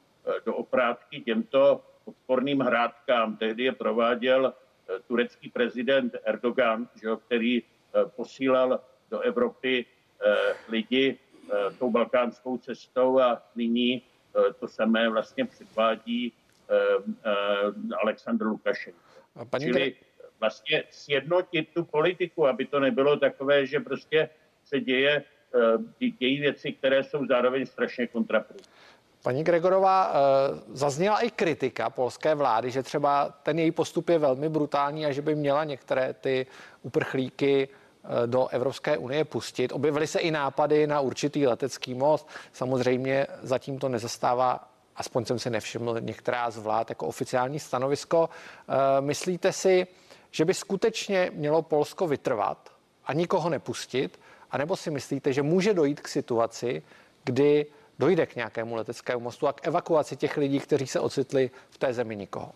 do 0.45 0.55
oprátky 0.55 1.21
těmto 1.21 1.81
odporným 2.05 2.59
hrádkám. 2.59 3.37
Tehdy 3.37 3.63
je 3.63 3.71
prováděl 3.71 4.53
turecký 5.07 5.49
prezident 5.49 6.15
Erdogan, 6.23 6.89
že, 7.01 7.09
který 7.25 7.63
posílal 8.15 8.79
do 9.09 9.19
Evropy 9.19 9.85
lidi 10.69 11.17
eh, 11.17 11.71
tou 11.79 11.91
balkánskou 11.91 12.57
cestou 12.57 13.19
a 13.19 13.41
nyní 13.55 14.01
eh, 14.01 14.53
to 14.53 14.67
samé 14.67 15.09
vlastně 15.09 15.45
předvádí 15.45 16.33
Aleksandr 18.01 18.45
Lukašenko. 18.45 18.99
Paní 19.49 19.65
Čili 19.65 19.95
vlastně 20.39 20.83
sjednotit 20.89 21.69
tu 21.73 21.83
politiku, 21.83 22.47
aby 22.47 22.65
to 22.65 22.79
nebylo 22.79 23.17
takové, 23.17 23.65
že 23.65 23.79
prostě 23.79 24.29
se 24.65 24.79
děje, 24.79 25.23
dějí 26.19 26.39
věci, 26.39 26.71
které 26.71 27.03
jsou 27.03 27.25
zároveň 27.25 27.65
strašně 27.65 28.07
kontraproduktivní. 28.07 28.73
Paní 29.23 29.43
Gregorová, 29.43 30.13
zazněla 30.67 31.19
i 31.19 31.31
kritika 31.31 31.89
polské 31.89 32.35
vlády, 32.35 32.71
že 32.71 32.83
třeba 32.83 33.29
ten 33.43 33.59
její 33.59 33.71
postup 33.71 34.09
je 34.09 34.19
velmi 34.19 34.49
brutální 34.49 35.05
a 35.05 35.11
že 35.11 35.21
by 35.21 35.35
měla 35.35 35.63
některé 35.63 36.13
ty 36.13 36.45
uprchlíky 36.81 37.69
Eh, 37.69 37.86
do 38.25 38.47
Evropské 38.47 38.97
unie 38.97 39.25
pustit. 39.25 39.71
Objevily 39.71 40.07
se 40.07 40.19
i 40.19 40.31
nápady 40.31 40.87
na 40.87 40.99
určitý 40.99 41.47
letecký 41.47 41.93
most. 41.93 42.27
Samozřejmě 42.53 43.27
zatím 43.41 43.79
to 43.79 43.89
nezastává 43.89 44.69
aspoň 44.97 45.25
jsem 45.25 45.39
si 45.39 45.49
nevšiml 45.49 46.01
některá 46.01 46.51
z 46.51 46.57
vlád 46.57 46.89
jako 46.89 47.07
oficiální 47.07 47.59
stanovisko. 47.59 48.29
Eh, 48.29 49.01
myslíte 49.01 49.53
si, 49.53 49.87
že 50.31 50.45
by 50.45 50.53
skutečně 50.53 51.31
mělo 51.33 51.61
Polsko 51.61 52.07
vytrvat 52.07 52.69
a 53.05 53.13
nikoho 53.13 53.49
nepustit, 53.49 54.19
A 54.51 54.57
nebo 54.57 54.75
si 54.75 54.91
myslíte, 54.91 55.33
že 55.33 55.43
může 55.43 55.73
dojít 55.73 55.99
k 55.99 56.07
situaci, 56.07 56.83
kdy 57.23 57.65
dojde 57.99 58.25
k 58.25 58.35
nějakému 58.35 58.75
leteckému 58.75 59.19
mostu 59.19 59.47
a 59.47 59.53
k 59.53 59.67
evakuaci 59.67 60.15
těch 60.15 60.37
lidí, 60.37 60.59
kteří 60.59 60.87
se 60.87 60.99
ocitli 60.99 61.51
v 61.69 61.77
té 61.77 61.93
zemi 61.93 62.15
nikoho? 62.15 62.51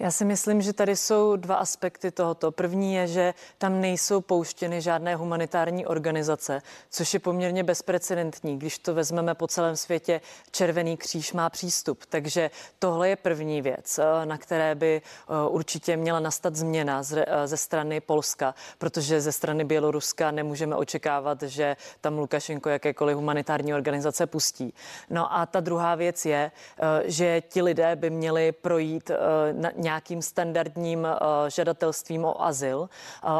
Já 0.00 0.10
si 0.10 0.24
myslím, 0.24 0.62
že 0.62 0.72
tady 0.72 0.96
jsou 0.96 1.36
dva 1.36 1.54
aspekty 1.54 2.10
tohoto. 2.10 2.52
První 2.52 2.94
je, 2.94 3.06
že 3.06 3.34
tam 3.58 3.80
nejsou 3.80 4.20
pouštěny 4.20 4.80
žádné 4.80 5.16
humanitární 5.16 5.86
organizace, 5.86 6.62
což 6.90 7.14
je 7.14 7.20
poměrně 7.20 7.64
bezprecedentní. 7.64 8.58
Když 8.58 8.78
to 8.78 8.94
vezmeme 8.94 9.34
po 9.34 9.46
celém 9.46 9.76
světě, 9.76 10.20
Červený 10.50 10.96
kříž 10.96 11.32
má 11.32 11.50
přístup. 11.50 12.04
Takže 12.08 12.50
tohle 12.78 13.08
je 13.08 13.16
první 13.16 13.62
věc, 13.62 13.98
eh, 13.98 14.26
na 14.26 14.38
které 14.38 14.74
by 14.74 15.02
eh, 15.04 15.48
určitě 15.48 15.96
měla 15.96 16.20
nastat 16.20 16.56
změna 16.56 17.02
eh, 17.16 17.46
ze 17.48 17.56
strany 17.56 18.00
Polska, 18.00 18.54
protože 18.78 19.20
ze 19.20 19.32
strany 19.32 19.64
Běloruska 19.64 20.30
nemůžeme 20.30 20.76
očekávat, 20.76 21.42
že 21.42 21.76
tam 22.00 22.18
Lukašenko 22.18 22.68
jakékoliv 22.68 23.16
humanitární 23.16 23.74
organizace 23.74 24.26
pustí. 24.26 24.74
No 25.10 25.34
a 25.34 25.46
ta 25.46 25.60
druhá 25.60 25.94
věc 25.94 26.24
je, 26.26 26.50
že 27.04 27.42
ti 27.48 27.62
lidé 27.62 27.96
by 27.96 28.10
měli 28.10 28.52
projít 28.52 29.10
na 29.52 29.70
nějakým 29.90 30.22
standardním 30.22 31.00
uh, 31.02 31.08
žadatelstvím 31.48 32.24
o 32.24 32.42
azyl 32.42 32.78
uh, 32.78 32.88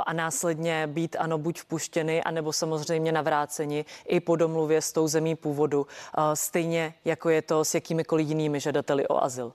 a 0.07 0.12
následně 0.12 0.87
být 0.87 1.16
ano 1.19 1.38
buď 1.38 1.61
vpuštěny, 1.61 2.23
anebo 2.23 2.52
samozřejmě 2.52 3.12
navráceni 3.12 3.85
i 4.07 4.21
po 4.21 4.37
domluvě 4.37 4.83
s 4.83 4.92
tou 4.92 5.09
zemí 5.09 5.37
původu, 5.37 5.80
uh, 5.80 6.35
stejně 6.35 6.95
jako 7.04 7.30
je 7.30 7.42
to 7.42 7.64
s 7.64 7.75
jakýmikoliv 7.75 8.28
jinými 8.28 8.61
žadateli 8.61 9.09
o 9.09 9.23
azyl. 9.23 9.52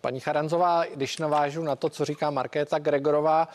Paní 0.00 0.20
Charanzová, 0.20 0.84
když 0.84 1.18
navážu 1.18 1.62
na 1.62 1.76
to, 1.76 1.88
co 1.88 2.04
říká 2.04 2.30
Markéta 2.30 2.78
Gregorová, 2.78 3.48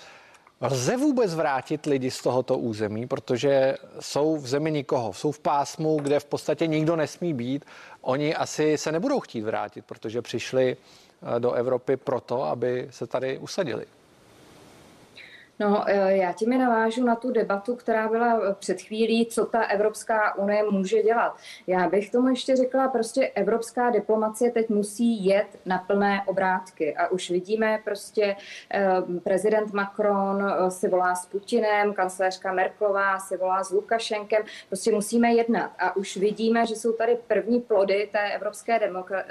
Lze 0.62 0.98
vůbec 0.98 1.36
vrátit 1.36 1.86
lidi 1.86 2.12
z 2.12 2.22
tohoto 2.22 2.58
území, 2.58 3.08
protože 3.08 3.78
jsou 4.00 4.38
v 4.38 4.48
zemi 4.48 4.72
nikoho, 4.72 5.14
jsou 5.14 5.32
v 5.32 5.40
pásmu, 5.40 6.00
kde 6.02 6.20
v 6.20 6.26
podstatě 6.26 6.68
nikdo 6.68 6.96
nesmí 6.96 7.34
být. 7.34 7.66
Oni 8.02 8.36
asi 8.36 8.78
se 8.78 8.92
nebudou 8.92 9.20
chtít 9.20 9.42
vrátit, 9.42 9.86
protože 9.86 10.22
přišli 10.22 10.78
Eh, 10.78 11.07
do 11.40 11.54
Evropy 11.54 11.98
proto, 11.98 12.44
aby 12.44 12.88
se 12.92 13.08
tady 13.08 13.38
usadili. 13.38 13.86
No, 15.60 15.84
eh, 15.88 16.18
já 16.18 16.34
tím 16.34 16.50
navážu 16.50 17.06
na 17.06 17.16
tu 17.16 17.32
debatu, 17.32 17.76
která 17.76 18.08
byla 18.08 18.40
eh, 18.44 18.56
před 18.60 18.82
chvílí, 18.82 19.26
co 19.26 19.46
ta 19.46 19.64
Evropská 19.64 20.36
unie 20.36 20.64
může 20.72 21.02
dělat. 21.04 21.38
Já 21.68 21.90
bych 21.90 22.12
tomu 22.12 22.28
ještě 22.28 22.56
řekla, 22.56 22.88
prostě 22.88 23.28
evropská 23.28 23.90
diplomacie 23.90 24.52
teď 24.52 24.70
musí 24.70 25.26
jet 25.26 25.48
na 25.66 25.78
plné 25.78 26.22
obrátky. 26.26 26.96
A 26.96 27.08
už 27.08 27.30
vidíme 27.30 27.80
prostě 27.84 28.36
eh, 28.74 28.88
prezident 29.24 29.74
Macron 29.74 30.54
si 30.70 30.88
volá 30.88 31.16
s 31.16 31.26
Putinem, 31.26 31.94
kancelářka 31.94 32.54
Merklová 32.54 33.20
si 33.20 33.38
volá 33.38 33.64
s 33.64 33.72
Lukašenkem, 33.72 34.44
prostě 34.68 34.92
musíme 34.92 35.34
jednat. 35.34 35.72
A 35.80 35.96
už 35.96 36.18
vidíme, 36.18 36.66
že 36.66 36.76
jsou 36.76 36.94
tady 36.94 37.18
první 37.28 37.62
plody 37.62 38.10
té 38.12 38.32
evropské 38.32 38.80
demokra- 38.80 39.24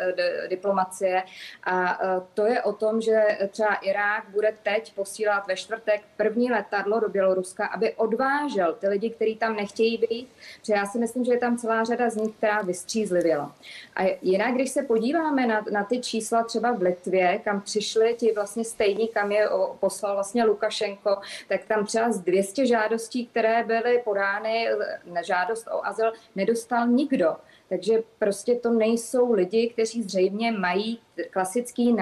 diplomacie. 0.48 1.22
A 1.64 1.98
to 2.34 2.46
je 2.46 2.62
o 2.62 2.72
tom, 2.72 3.00
že 3.00 3.38
třeba 3.50 3.74
Irák 3.74 4.28
bude 4.30 4.54
teď 4.62 4.94
posílat 4.94 5.46
ve 5.46 5.56
čtvrtek 5.56 6.02
první 6.16 6.50
letadlo 6.50 7.00
do 7.00 7.08
Běloruska, 7.08 7.66
aby 7.66 7.94
odvážel 7.94 8.74
ty 8.74 8.88
lidi, 8.88 9.10
kteří 9.10 9.36
tam 9.36 9.56
nechtějí 9.56 9.98
být, 9.98 10.28
protože 10.60 10.72
já 10.72 10.86
si 10.86 10.98
myslím, 10.98 11.24
že 11.24 11.32
je 11.32 11.38
tam 11.38 11.58
celá 11.58 11.84
řada 11.84 12.10
z 12.10 12.16
nich, 12.16 12.36
která 12.36 12.62
vystřízlivěla. 12.62 13.56
A 13.96 14.18
jinak, 14.22 14.54
když 14.54 14.70
se 14.70 14.82
podíváme 14.82 15.46
na, 15.46 15.64
na 15.72 15.84
ty 15.84 16.00
čísla 16.00 16.42
třeba 16.42 16.72
v 16.72 16.82
Litvě, 16.82 17.40
kam 17.44 17.60
přišli 17.60 18.14
ti 18.14 18.32
vlastně 18.32 18.64
stejní, 18.64 19.08
kam 19.08 19.32
je 19.32 19.48
poslal 19.80 20.14
vlastně 20.14 20.44
Lukašenko, 20.44 21.16
tak 21.48 21.64
tam 21.64 21.86
třeba 21.86 22.12
z 22.12 22.20
200 22.20 22.66
žádostí, 22.66 23.26
které 23.26 23.64
byly 23.64 24.02
podány 24.04 24.68
na 25.04 25.22
žádost 25.22 25.68
o 25.72 25.86
azyl, 25.86 26.12
nedostal 26.34 26.88
nikdo. 26.88 27.36
Takže 27.68 28.02
prostě 28.18 28.54
to 28.54 28.70
nejsou 28.70 29.32
lidi, 29.32 29.70
kteří 29.70 30.02
zřejmě 30.02 30.52
mají 30.52 31.00
klasický 31.30 31.96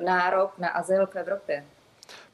nárok 0.00 0.58
na 0.58 0.68
azyl 0.68 1.06
v 1.06 1.16
Evropě. 1.16 1.64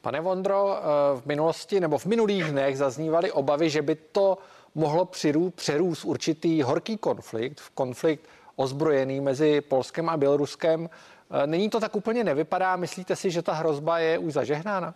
Pane 0.05 0.21
Vondro, 0.21 0.77
eh, 0.77 1.21
v 1.21 1.27
minulosti 1.27 1.81
nebo 1.81 1.99
v 1.99 2.07
minulých 2.07 2.45
dnech 2.45 2.79
zaznívaly 2.79 3.33
obavy, 3.33 3.71
že 3.71 3.83
by 3.83 3.95
to 3.95 4.39
mohlo 4.75 5.09
přerůst 5.57 6.05
určitý 6.05 6.63
horký 6.63 6.97
konflikt, 6.97 7.63
konflikt 7.75 8.29
ozbrojený 8.57 9.21
mezi 9.21 9.61
Polskem 9.61 10.09
a 10.09 10.17
Běloruskem. 10.17 10.91
Eh, 11.31 11.47
není 11.47 11.71
to 11.71 11.81
tak 11.81 11.97
úplně 11.97 12.25
nevypadá? 12.25 12.77
Myslíte 12.77 13.17
si, 13.17 13.31
že 13.31 13.43
ta 13.43 13.53
hrozba 13.53 13.99
je 13.99 14.19
už 14.19 14.33
zažehnána? 14.33 14.95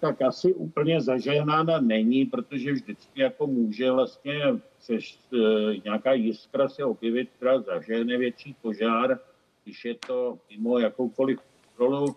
Tak 0.00 0.22
asi 0.22 0.54
úplně 0.54 1.00
zažehnána 1.00 1.80
není, 1.80 2.26
protože 2.26 2.72
vždycky 2.72 3.22
jako 3.22 3.46
může 3.46 3.90
vlastně 3.90 4.34
přes 4.78 5.04
e, 5.32 5.36
nějaká 5.84 6.12
jiskra 6.12 6.68
se 6.68 6.84
objevit, 6.84 7.28
která 7.36 7.60
zažehne 7.60 8.18
větší 8.18 8.56
požár, 8.62 9.18
když 9.64 9.84
je 9.84 9.94
to 9.94 10.38
mimo 10.50 10.78
jakoukoliv 10.78 11.38
kontrolu 11.76 12.16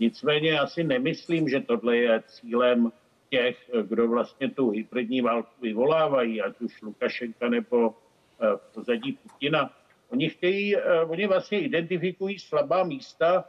Nicméně 0.00 0.50
já 0.50 0.66
si 0.66 0.84
nemyslím, 0.84 1.48
že 1.48 1.60
tohle 1.60 1.96
je 1.96 2.22
cílem 2.26 2.92
těch, 3.30 3.70
kdo 3.82 4.08
vlastně 4.08 4.50
tu 4.50 4.70
hybridní 4.70 5.20
válku 5.20 5.50
vyvolávají, 5.62 6.42
ať 6.42 6.60
už 6.60 6.82
Lukašenka 6.82 7.48
nebo 7.48 7.94
eh, 8.42 8.46
pozadí 8.74 9.12
Putina. 9.12 9.76
Oni 10.08 10.30
chtějí, 10.30 10.76
eh, 10.76 11.00
oni 11.00 11.26
vlastně 11.26 11.60
identifikují 11.60 12.38
slabá 12.38 12.84
místa 12.84 13.44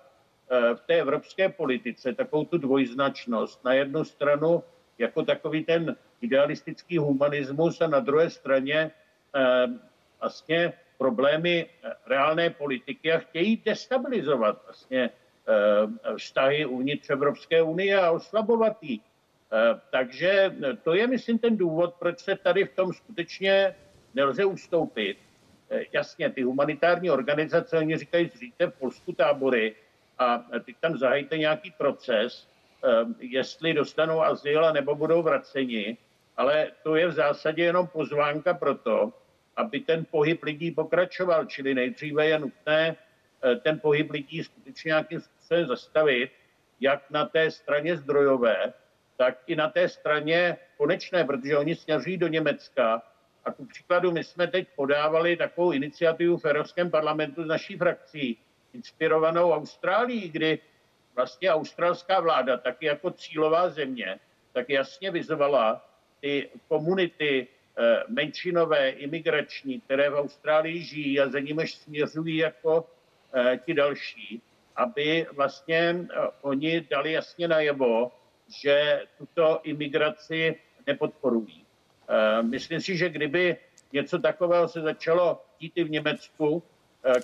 eh, 0.51 0.75
v 0.75 0.81
té 0.81 1.00
evropské 1.00 1.50
politice, 1.50 2.13
takovou 2.13 2.46
tu 2.46 2.58
dvojznačnost. 2.58 3.63
Na 3.63 3.74
jednu 3.74 4.03
stranu 4.03 4.63
jako 4.98 5.24
takový 5.24 5.63
ten 5.63 5.96
idealistický 6.22 6.98
humanismus 6.98 7.81
a 7.81 7.88
na 7.88 8.00
druhé 8.00 8.29
straně 8.29 8.91
vlastně 10.20 10.74
problémy 10.98 11.70
reálné 12.05 12.50
politiky 12.50 13.13
a 13.13 13.20
chtějí 13.20 13.62
destabilizovat 13.65 14.62
vlastně 14.65 15.10
vztahy 16.18 16.66
uvnitř 16.66 17.10
Evropské 17.10 17.62
unie 17.62 18.00
a 18.00 18.12
oslabovat 18.12 18.78
ji. 18.82 19.00
Eh, 19.54 19.80
takže 19.90 20.56
to 20.84 20.94
je, 20.94 21.08
myslím, 21.08 21.40
ten 21.40 21.58
důvod, 21.58 21.94
proč 22.00 22.20
se 22.20 22.36
tady 22.36 22.66
v 22.66 22.76
tom 22.76 22.94
skutečně 22.94 23.76
nelze 24.14 24.46
ustoupit. 24.46 25.18
Eh, 25.70 25.84
jasně, 25.94 26.30
ty 26.30 26.42
humanitární 26.44 27.12
organizace, 27.12 27.78
oni 27.78 27.98
říkají, 27.98 28.32
zříte 28.34 28.68
v 28.68 28.74
Polsku 28.74 29.12
tábory 29.12 29.76
a 30.20 30.38
teď 30.66 30.76
tam 30.80 30.98
zahajte 30.98 31.38
nějaký 31.38 31.72
proces, 31.72 32.48
jestli 33.20 33.74
dostanou 33.74 34.22
azyl 34.22 34.74
nebo 34.74 34.96
budou 34.96 35.22
vraceni, 35.22 35.98
ale 36.38 36.72
to 36.84 36.96
je 36.96 37.08
v 37.08 37.12
zásadě 37.12 37.64
jenom 37.64 37.88
pozvánka 37.88 38.54
pro 38.54 38.76
to, 38.76 39.14
aby 39.56 39.80
ten 39.80 40.06
pohyb 40.12 40.44
lidí 40.44 40.72
pokračoval, 40.72 41.46
čili 41.46 41.74
nejdříve 41.74 42.26
je 42.26 42.40
nutné 42.40 42.96
Eh, 42.96 42.96
ten 43.64 43.80
pohyb 43.80 44.12
lidí 44.12 44.44
skutečně 44.44 44.90
nějakým 44.90 45.22
způsobem 45.22 45.68
zastavit, 45.68 46.32
jak 46.80 47.10
na 47.10 47.26
té 47.26 47.52
straně 47.52 47.98
zdrojové, 47.98 48.74
tak 49.18 49.38
i 49.48 49.56
na 49.56 49.70
té 49.70 49.90
straně 49.90 50.58
konečné, 50.78 51.26
protože 51.26 51.58
oni 51.58 51.76
směřují 51.76 52.18
do 52.18 52.28
Německa. 52.28 53.02
A 53.46 53.52
ku 53.52 53.66
příkladu 53.66 54.12
my 54.12 54.24
jsme 54.24 54.48
teď 54.48 54.68
podávali 54.76 55.38
takovou 55.38 55.72
iniciativu 55.72 56.38
v 56.38 56.46
Evropském 56.46 56.92
parlamentu 56.92 57.44
z 57.44 57.48
naší 57.48 57.78
frakcí, 57.78 58.38
inspirovanou 58.74 59.52
Austrálií, 59.52 60.30
kdy 60.30 60.60
vlastně 61.16 61.52
australská 61.52 62.20
vláda, 62.20 62.58
taky 62.58 62.86
jako 62.86 63.12
cílová 63.12 63.70
země, 63.70 64.20
tak 64.54 64.70
jasně 64.70 65.12
vyzvala 65.12 65.90
ty 66.20 66.50
komunity 66.68 67.48
eh, 67.78 68.04
menšinové, 68.08 68.90
imigrační, 68.90 69.82
které 69.82 70.10
v 70.10 70.16
Austrálii 70.16 70.84
žijí 70.84 71.20
a 71.20 71.30
za 71.30 71.40
nimiž 71.40 71.76
směřují 71.76 72.38
jako 72.38 72.86
Eh, 72.86 73.00
ti 73.66 73.74
další, 73.74 74.42
aby 74.76 75.28
vlastně 75.36 75.78
eh, 75.78 76.28
oni 76.42 76.88
dali 76.90 77.12
jasně 77.12 77.48
najevo, 77.48 78.12
že 78.48 79.02
tuto 79.18 79.60
imigraci 79.64 80.56
nepodporují. 80.88 81.66
Eh, 82.10 82.44
myslím 82.44 82.82
si, 82.82 82.98
že 82.98 83.10
kdyby 83.10 83.58
něco 83.94 84.20
takového 84.20 84.68
se 84.68 84.82
začalo 84.82 85.42
dít 85.60 85.74
i 85.76 85.84
v 85.84 85.90
Německu, 85.90 86.64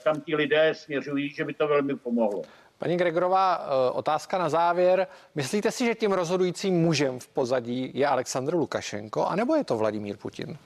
kam 0.03 0.21
ti 0.21 0.35
lidé 0.35 0.73
směřují, 0.73 1.29
že 1.29 1.45
by 1.45 1.53
to 1.53 1.67
velmi 1.67 1.95
pomohlo. 1.95 2.41
Paní 2.77 2.97
Gregorová, 2.97 3.69
otázka 3.91 4.37
na 4.37 4.49
závěr. 4.49 5.07
Myslíte 5.35 5.71
si, 5.71 5.85
že 5.85 5.95
tím 5.95 6.11
rozhodujícím 6.11 6.81
mužem 6.81 7.19
v 7.19 7.27
pozadí 7.27 7.91
je 7.93 8.07
Aleksandr 8.07 8.55
Lukašenko, 8.55 9.25
anebo 9.25 9.55
je 9.55 9.63
to 9.63 9.77
Vladimír 9.77 10.17
Putin? 10.17 10.57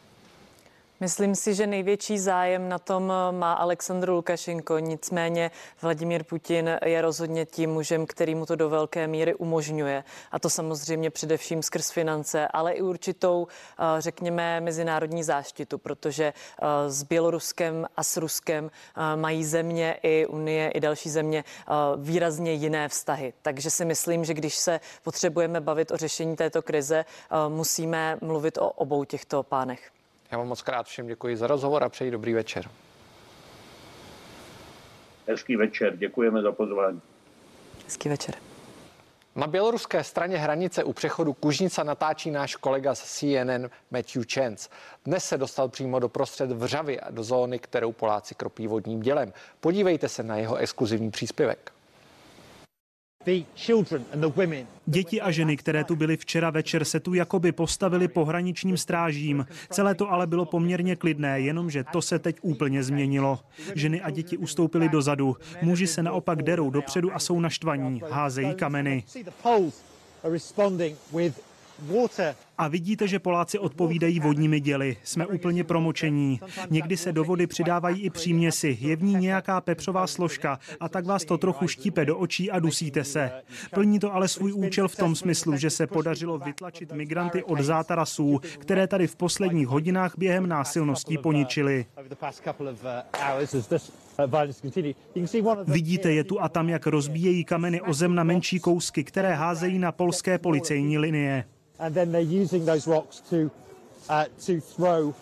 Myslím 1.01 1.35
si, 1.35 1.55
že 1.55 1.67
největší 1.67 2.19
zájem 2.19 2.69
na 2.69 2.79
tom 2.79 3.13
má 3.31 3.53
Aleksandr 3.53 4.09
Lukašenko, 4.09 4.79
nicméně 4.79 5.51
Vladimír 5.81 6.23
Putin 6.23 6.69
je 6.85 7.01
rozhodně 7.01 7.45
tím 7.45 7.69
mužem, 7.69 8.05
který 8.05 8.35
mu 8.35 8.45
to 8.45 8.55
do 8.55 8.69
velké 8.69 9.07
míry 9.07 9.35
umožňuje. 9.35 10.03
A 10.31 10.39
to 10.39 10.49
samozřejmě 10.49 11.09
především 11.09 11.63
skrz 11.63 11.91
finance, 11.91 12.47
ale 12.47 12.71
i 12.71 12.81
určitou, 12.81 13.47
eh, 13.47 13.83
řekněme, 14.01 14.61
mezinárodní 14.61 15.23
záštitu, 15.23 15.77
protože 15.77 16.25
eh, 16.25 16.65
s 16.89 17.03
Běloruskem 17.03 17.87
a 17.97 18.03
s 18.03 18.17
Ruskem 18.17 18.71
eh, 18.71 19.15
mají 19.15 19.45
země 19.45 19.97
i 20.03 20.25
Unie, 20.25 20.71
i 20.71 20.79
další 20.79 21.09
země 21.09 21.43
výrazně 21.97 22.53
jiné 22.53 22.89
vztahy. 22.89 23.33
Takže 23.41 23.69
si 23.69 23.85
myslím, 23.85 24.25
že 24.25 24.33
když 24.33 24.55
se 24.55 24.79
potřebujeme 25.03 25.61
bavit 25.61 25.91
o 25.91 25.97
řešení 25.97 26.35
této 26.35 26.61
krize, 26.61 27.05
musíme 27.47 28.17
mluvit 28.21 28.57
o 28.57 28.69
obou 28.69 29.05
těchto 29.05 29.43
pánech. 29.43 30.00
Já 30.31 30.37
vám 30.37 30.47
moc 30.47 30.61
krát 30.61 30.87
všem 30.87 31.07
děkuji 31.07 31.37
za 31.37 31.47
rozhovor 31.47 31.83
a 31.83 31.89
přeji 31.89 32.11
dobrý 32.11 32.33
večer. 32.33 32.69
Hezký 35.27 35.55
večer, 35.55 35.97
děkujeme 35.97 36.41
za 36.41 36.51
pozvání. 36.51 37.01
Hezký 37.85 38.09
večer. 38.09 38.35
Na 39.35 39.47
běloruské 39.47 40.03
straně 40.03 40.37
hranice 40.37 40.83
u 40.83 40.93
přechodu 40.93 41.33
Kužnica 41.33 41.83
natáčí 41.83 42.31
náš 42.31 42.55
kolega 42.55 42.95
z 42.95 43.03
CNN 43.03 43.69
Matthew 43.91 44.23
Chance. 44.33 44.69
Dnes 45.05 45.25
se 45.25 45.37
dostal 45.37 45.69
přímo 45.69 45.99
do 45.99 46.09
prostřed 46.09 46.51
Vřavy 46.51 46.99
a 46.99 47.11
do 47.11 47.23
zóny, 47.23 47.59
kterou 47.59 47.91
Poláci 47.91 48.35
kropí 48.35 48.67
vodním 48.67 48.99
dělem. 48.99 49.33
Podívejte 49.59 50.09
se 50.09 50.23
na 50.23 50.37
jeho 50.37 50.55
exkluzivní 50.55 51.11
příspěvek. 51.11 51.73
Děti 54.85 55.21
a 55.21 55.31
ženy, 55.31 55.57
které 55.57 55.83
tu 55.83 55.95
byly 55.95 56.17
včera 56.17 56.49
večer, 56.49 56.85
se 56.85 56.99
tu 56.99 57.13
jakoby 57.13 57.51
postavili 57.51 58.07
pohraničním 58.07 58.77
strážím. 58.77 59.45
Celé 59.69 59.95
to 59.95 60.11
ale 60.11 60.27
bylo 60.27 60.45
poměrně 60.45 60.95
klidné, 60.95 61.39
jenomže 61.39 61.83
to 61.91 62.01
se 62.01 62.19
teď 62.19 62.37
úplně 62.41 62.83
změnilo. 62.83 63.39
Ženy 63.75 64.01
a 64.01 64.09
děti 64.09 64.37
ustoupily 64.37 64.89
dozadu. 64.89 65.37
Muži 65.61 65.87
se 65.87 66.03
naopak 66.03 66.43
derou 66.43 66.69
dopředu 66.69 67.15
a 67.15 67.19
jsou 67.19 67.39
naštvaní, 67.39 68.01
házejí 68.09 68.55
kameny. 68.55 69.03
A 72.61 72.67
vidíte, 72.67 73.07
že 73.07 73.19
Poláci 73.19 73.59
odpovídají 73.59 74.19
vodními 74.19 74.59
děly. 74.59 74.97
Jsme 75.03 75.27
úplně 75.27 75.63
promočení. 75.63 76.39
Někdy 76.69 76.97
se 76.97 77.11
do 77.11 77.23
vody 77.23 77.47
přidávají 77.47 78.01
i 78.01 78.09
příměsi. 78.09 78.77
Je 78.81 78.95
v 78.95 79.03
ní 79.03 79.15
nějaká 79.15 79.61
pepřová 79.61 80.07
složka 80.07 80.59
a 80.79 80.89
tak 80.89 81.05
vás 81.05 81.25
to 81.25 81.37
trochu 81.37 81.67
štípe 81.67 82.05
do 82.05 82.17
očí 82.17 82.51
a 82.51 82.59
dusíte 82.59 83.03
se. 83.03 83.31
Plní 83.73 83.99
to 83.99 84.13
ale 84.13 84.27
svůj 84.27 84.53
účel 84.53 84.87
v 84.87 84.95
tom 84.95 85.15
smyslu, 85.15 85.57
že 85.57 85.69
se 85.69 85.87
podařilo 85.87 86.37
vytlačit 86.37 86.91
migranty 86.91 87.43
od 87.43 87.59
zátarasů, 87.59 88.39
které 88.59 88.87
tady 88.87 89.07
v 89.07 89.15
posledních 89.15 89.67
hodinách 89.67 90.13
během 90.17 90.47
násilností 90.47 91.17
poničili. 91.17 91.85
Vidíte 95.67 96.11
je 96.11 96.23
tu 96.23 96.41
a 96.41 96.49
tam, 96.49 96.69
jak 96.69 96.87
rozbíjejí 96.87 97.43
kameny 97.43 97.81
o 97.81 97.93
zem 97.93 98.15
na 98.15 98.23
menší 98.23 98.59
kousky, 98.59 99.03
které 99.03 99.33
házejí 99.33 99.79
na 99.79 99.91
polské 99.91 100.37
policejní 100.37 100.97
linie 100.97 101.43
and 101.81 101.93
then 101.95 102.11
they're 102.11 102.41
using 102.41 102.65
those 102.65 102.87
rocks 102.87 103.21
to, 103.29 103.51
uh, 104.09 104.25
to 104.45 104.61
throw 104.61 105.13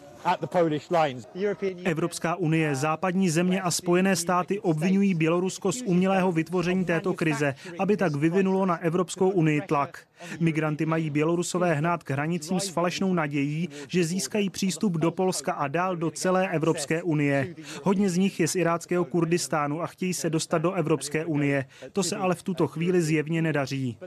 Evropská 1.85 2.35
unie, 2.35 2.75
západní 2.75 3.29
země 3.29 3.61
a 3.61 3.71
Spojené 3.71 4.15
státy 4.15 4.59
obvinují 4.59 5.13
Bělorusko 5.13 5.71
z 5.71 5.81
umělého 5.81 6.31
vytvoření 6.31 6.85
této 6.85 7.13
krize, 7.13 7.55
aby 7.79 7.97
tak 7.97 8.15
vyvinulo 8.15 8.65
na 8.65 8.77
Evropskou 8.77 9.29
unii 9.29 9.61
tlak. 9.61 9.99
Migranty 10.39 10.85
mají 10.85 11.09
Bělorusové 11.09 11.73
hnát 11.73 12.03
k 12.03 12.11
hranicím 12.11 12.59
s 12.59 12.69
falešnou 12.69 13.13
nadějí, 13.13 13.69
že 13.87 14.03
získají 14.03 14.49
přístup 14.49 14.93
do 14.93 15.11
Polska 15.11 15.53
a 15.53 15.67
dál 15.67 15.95
do 15.95 16.11
celé 16.11 16.49
Evropské 16.49 17.03
unie. 17.03 17.55
Hodně 17.83 18.09
z 18.09 18.17
nich 18.17 18.39
je 18.39 18.47
z 18.47 18.55
iráckého 18.55 19.05
Kurdistánu 19.05 19.81
a 19.81 19.87
chtějí 19.87 20.13
se 20.13 20.29
dostat 20.29 20.57
do 20.57 20.73
Evropské 20.73 21.25
unie. 21.25 21.65
To 21.93 22.03
se 22.03 22.15
ale 22.15 22.35
v 22.35 22.43
tuto 22.43 22.67
chvíli 22.67 23.01
zjevně 23.01 23.41
nedaří. 23.41 23.97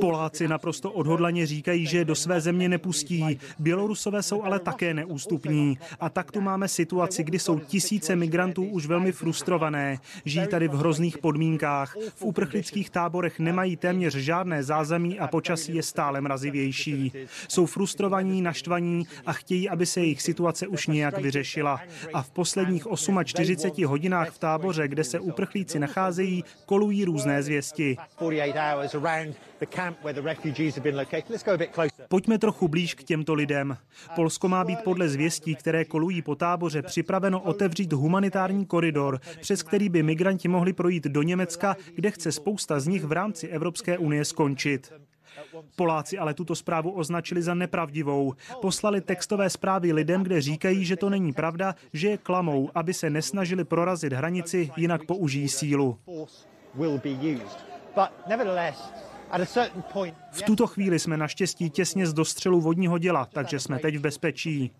Poláci 0.00 0.48
naprosto 0.48 0.92
odhodlaně 0.92 1.46
říkají, 1.46 1.86
že 1.86 2.04
do 2.04 2.14
své 2.14 2.40
země 2.40 2.68
nepustí. 2.68 3.38
Bělorusové 3.58 4.22
jsou 4.22 4.42
ale 4.42 4.58
také 4.58 4.94
neústupní. 4.94 5.78
A 6.00 6.08
tak 6.08 6.32
tu 6.32 6.40
máme 6.40 6.68
situaci, 6.68 7.24
kdy 7.24 7.38
jsou 7.38 7.58
tisíce 7.58 8.16
migrantů 8.16 8.64
už 8.64 8.86
velmi 8.86 9.12
frustrované. 9.12 9.98
Žijí 10.24 10.46
tady 10.46 10.68
v 10.68 10.74
hrozných 10.74 11.18
podmínkách. 11.18 11.96
V 12.14 12.22
uprchlických 12.22 12.90
táborech 12.90 13.38
nemají 13.38 13.65
téměř 13.74 14.14
žádné 14.14 14.62
zázemí 14.62 15.18
a 15.18 15.26
počasí 15.26 15.74
je 15.74 15.82
stále 15.82 16.20
mrazivější. 16.20 17.12
Jsou 17.48 17.66
frustrovaní, 17.66 18.42
naštvaní 18.42 19.06
a 19.26 19.32
chtějí, 19.32 19.68
aby 19.68 19.86
se 19.86 20.00
jejich 20.00 20.22
situace 20.22 20.66
už 20.66 20.86
nějak 20.86 21.18
vyřešila. 21.18 21.80
A 22.14 22.22
v 22.22 22.30
posledních 22.30 22.86
48 23.24 23.86
hodinách 23.86 24.30
v 24.30 24.38
táboře, 24.38 24.88
kde 24.88 25.04
se 25.04 25.20
uprchlíci 25.20 25.78
nacházejí, 25.78 26.44
kolují 26.66 27.04
různé 27.04 27.42
zvěsti. 27.42 27.96
Pojďme 32.08 32.38
trochu 32.38 32.68
blíž 32.68 32.94
k 32.94 33.04
těmto 33.04 33.34
lidem. 33.34 33.76
Polsko 34.14 34.48
má 34.48 34.64
být 34.64 34.80
podle 34.84 35.08
zvěstí, 35.08 35.54
které 35.54 35.84
kolují 35.84 36.22
po 36.22 36.34
táboře, 36.34 36.82
připraveno 36.82 37.40
otevřít 37.40 37.92
humanitární 37.92 38.66
koridor, 38.66 39.20
přes 39.40 39.62
který 39.62 39.88
by 39.88 40.02
migranti 40.02 40.48
mohli 40.48 40.72
projít 40.72 41.04
do 41.04 41.22
Německa, 41.22 41.76
kde 41.94 42.10
chce 42.10 42.32
spousta 42.32 42.80
z 42.80 42.86
nich 42.86 43.04
v 43.04 43.12
rámci 43.12 43.48
Evropské 43.48 43.98
unie 43.98 44.24
skončit. 44.24 44.92
Poláci 45.76 46.18
ale 46.18 46.34
tuto 46.34 46.54
zprávu 46.54 46.90
označili 46.90 47.42
za 47.42 47.54
nepravdivou. 47.54 48.34
Poslali 48.60 49.00
textové 49.00 49.50
zprávy 49.50 49.92
lidem, 49.92 50.22
kde 50.22 50.40
říkají, 50.40 50.84
že 50.84 50.96
to 50.96 51.10
není 51.10 51.32
pravda, 51.32 51.74
že 51.92 52.08
je 52.08 52.18
klamou, 52.18 52.70
aby 52.74 52.94
se 52.94 53.10
nesnažili 53.10 53.64
prorazit 53.64 54.12
hranici, 54.12 54.70
jinak 54.76 55.04
použijí 55.04 55.48
sílu. 55.48 55.98
V 60.32 60.42
tuto 60.42 60.66
chvíli 60.66 60.98
jsme 60.98 61.16
naštěstí 61.16 61.70
těsně 61.70 62.06
z 62.06 62.12
dostřelu 62.12 62.60
vodního 62.60 62.98
děla, 62.98 63.28
takže 63.32 63.60
jsme 63.60 63.78
teď 63.78 63.96
v 63.96 64.00
bezpečí. 64.00 64.70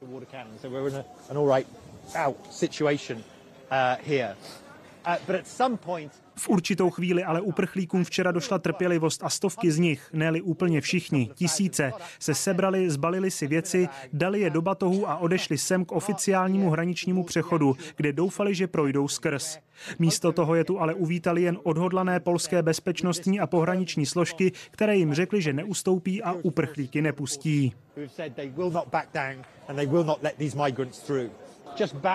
V 6.38 6.49
určitou 6.49 6.90
chvíli 6.90 7.25
ale 7.25 7.40
uprchlíkům 7.40 8.05
včera 8.05 8.33
došla 8.33 8.59
trpělivost 8.59 9.25
a 9.25 9.31
stovky 9.31 9.70
z 9.72 9.79
nich, 9.79 10.11
ne 10.12 10.27
úplně 10.42 10.81
všichni, 10.81 11.31
tisíce, 11.35 11.92
se 12.18 12.35
sebrali, 12.35 12.90
zbalili 12.90 13.31
si 13.31 13.46
věci, 13.46 13.88
dali 14.12 14.40
je 14.40 14.51
do 14.51 14.62
batohů 14.62 15.11
a 15.11 15.16
odešli 15.16 15.59
sem 15.59 15.85
k 15.85 15.92
oficiálnímu 15.92 16.70
hraničnímu 16.70 17.25
přechodu, 17.25 17.77
kde 17.96 18.12
doufali, 18.12 18.55
že 18.55 18.66
projdou 18.66 19.09
skrz. 19.09 19.59
Místo 19.99 20.33
toho 20.33 20.55
je 20.55 20.64
tu 20.64 20.81
ale 20.81 20.94
uvítali 20.94 21.42
jen 21.42 21.59
odhodlané 21.62 22.20
polské 22.20 22.62
bezpečnostní 22.62 23.40
a 23.40 23.46
pohraniční 23.46 24.07
složky, 24.07 24.53
které 24.70 24.96
jim 24.96 25.14
řekli, 25.14 25.42
že 25.42 25.53
neustoupí 25.53 26.22
a 26.22 26.33
uprchlíky 26.33 27.03
nepustí. 27.03 27.75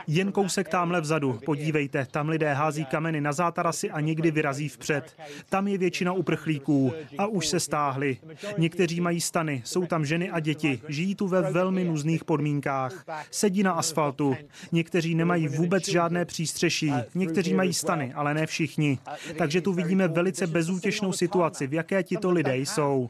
Jen 0.08 0.32
kousek 0.32 0.70
tamhle 0.70 1.02
vzadu, 1.02 1.40
podívejte, 1.46 2.08
tam 2.12 2.30
lidé 2.30 2.54
hází 2.54 2.86
kameny 2.86 3.22
na 3.22 3.34
zátarasy 3.34 3.92
a 3.92 4.00
někdy 4.00 4.32
vyrazí 4.32 4.70
vpřed. 4.70 5.16
Tam 5.50 5.68
je 5.68 5.78
většina 5.78 6.14
uprchlíků 6.14 6.94
a 7.18 7.26
už 7.26 7.48
se 7.48 7.60
stáhli. 7.60 8.18
Někteří 8.58 9.02
mají 9.02 9.22
stany, 9.22 9.62
jsou 9.66 9.86
tam 9.86 10.06
ženy 10.06 10.32
a 10.32 10.40
děti, 10.40 10.82
žijí 10.88 11.16
tu 11.16 11.28
ve 11.28 11.42
velmi 11.42 11.84
nuzných 11.84 12.24
podmínkách. 12.24 13.06
Sedí 13.32 13.64
na 13.64 13.72
asfaltu. 13.72 14.36
Někteří 14.72 15.16
nemají 15.16 15.48
vůbec 15.48 15.90
žádné 15.90 16.26
přístřeší, 16.26 16.94
někteří 17.16 17.54
mají 17.54 17.74
stany, 17.74 18.14
ale 18.14 18.34
ne 18.34 18.48
všichni. 18.48 19.00
Takže 19.38 19.62
tu 19.62 19.74
vidíme 19.74 20.08
velice 20.08 20.48
bezútěšnou 20.48 21.14
situaci, 21.14 21.68
v 21.68 21.74
jaké 21.74 22.04
tito 22.04 22.32
lidé 22.32 22.58
jsou. 22.58 23.10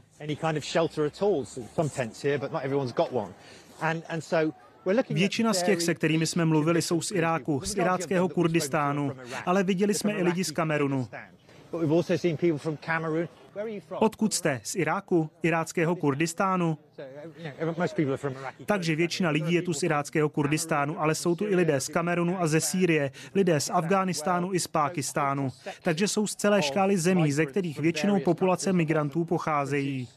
Většina 5.10 5.54
z 5.54 5.64
těch, 5.64 5.82
se 5.82 5.94
kterými 5.94 6.28
jsme 6.28 6.46
mluvili, 6.46 6.82
jsou 6.82 7.02
z 7.02 7.12
Iráku, 7.12 7.62
z 7.66 7.76
iráckého 7.76 8.30
Kurdistánu, 8.30 9.12
ale 9.46 9.64
viděli 9.64 9.94
jsme 9.94 10.14
i 10.14 10.24
lidi 10.24 10.44
z 10.44 10.52
Kamerunu. 10.52 11.08
Odkud 14.00 14.34
jste? 14.34 14.62
Z 14.64 14.76
Iráku? 14.76 15.30
Iráckého 15.44 15.96
Kurdistánu? 15.96 16.78
Takže 18.66 18.96
většina 18.96 19.30
lidí 19.30 19.54
je 19.54 19.62
tu 19.62 19.74
z 19.74 19.84
iráckého 19.84 20.30
Kurdistánu, 20.30 21.02
ale 21.02 21.16
jsou 21.16 21.36
tu 21.36 21.48
i 21.48 21.56
lidé 21.56 21.82
z 21.82 21.88
Kamerunu 21.88 22.42
a 22.42 22.48
ze 22.48 22.62
Sýrie, 22.62 23.12
lidé 23.36 23.60
z 23.60 23.70
Afghánistánu 23.70 24.54
i 24.54 24.60
z 24.60 24.68
Pákistánu. 24.68 25.50
Takže 25.84 26.08
jsou 26.08 26.28
z 26.28 26.36
celé 26.36 26.62
škály 26.62 26.98
zemí, 26.98 27.32
ze 27.32 27.46
kterých 27.46 27.80
většinou 27.80 28.20
populace 28.20 28.74
migrantů 28.74 29.26
pocházejí. 29.26 30.08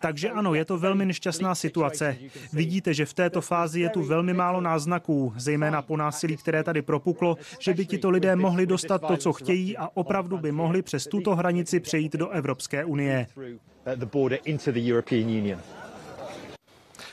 Takže 0.00 0.30
ano, 0.30 0.54
je 0.54 0.64
to 0.64 0.78
velmi 0.78 1.06
nešťastná 1.06 1.54
situace. 1.54 2.16
Vidíte, 2.52 2.94
že 2.94 3.06
v 3.06 3.14
této 3.14 3.40
fázi 3.40 3.80
je 3.80 3.88
tu 3.88 4.02
velmi 4.02 4.34
málo 4.34 4.60
náznaků, 4.60 5.32
zejména 5.36 5.82
po 5.82 5.96
násilí, 5.96 6.36
které 6.36 6.62
tady 6.62 6.82
propuklo, 6.82 7.36
že 7.58 7.74
by 7.74 7.86
tito 7.86 8.10
lidé 8.10 8.36
mohli 8.36 8.66
dostat 8.66 9.02
to, 9.06 9.16
co 9.16 9.32
chtějí 9.32 9.76
a 9.76 9.88
opravdu 9.94 10.38
by 10.38 10.52
mohli 10.52 10.82
přes 10.82 11.06
tuto 11.06 11.36
hranici 11.36 11.80
přejít 11.80 12.12
do 12.12 12.28
Evropské 12.28 12.84
unie. 12.84 13.26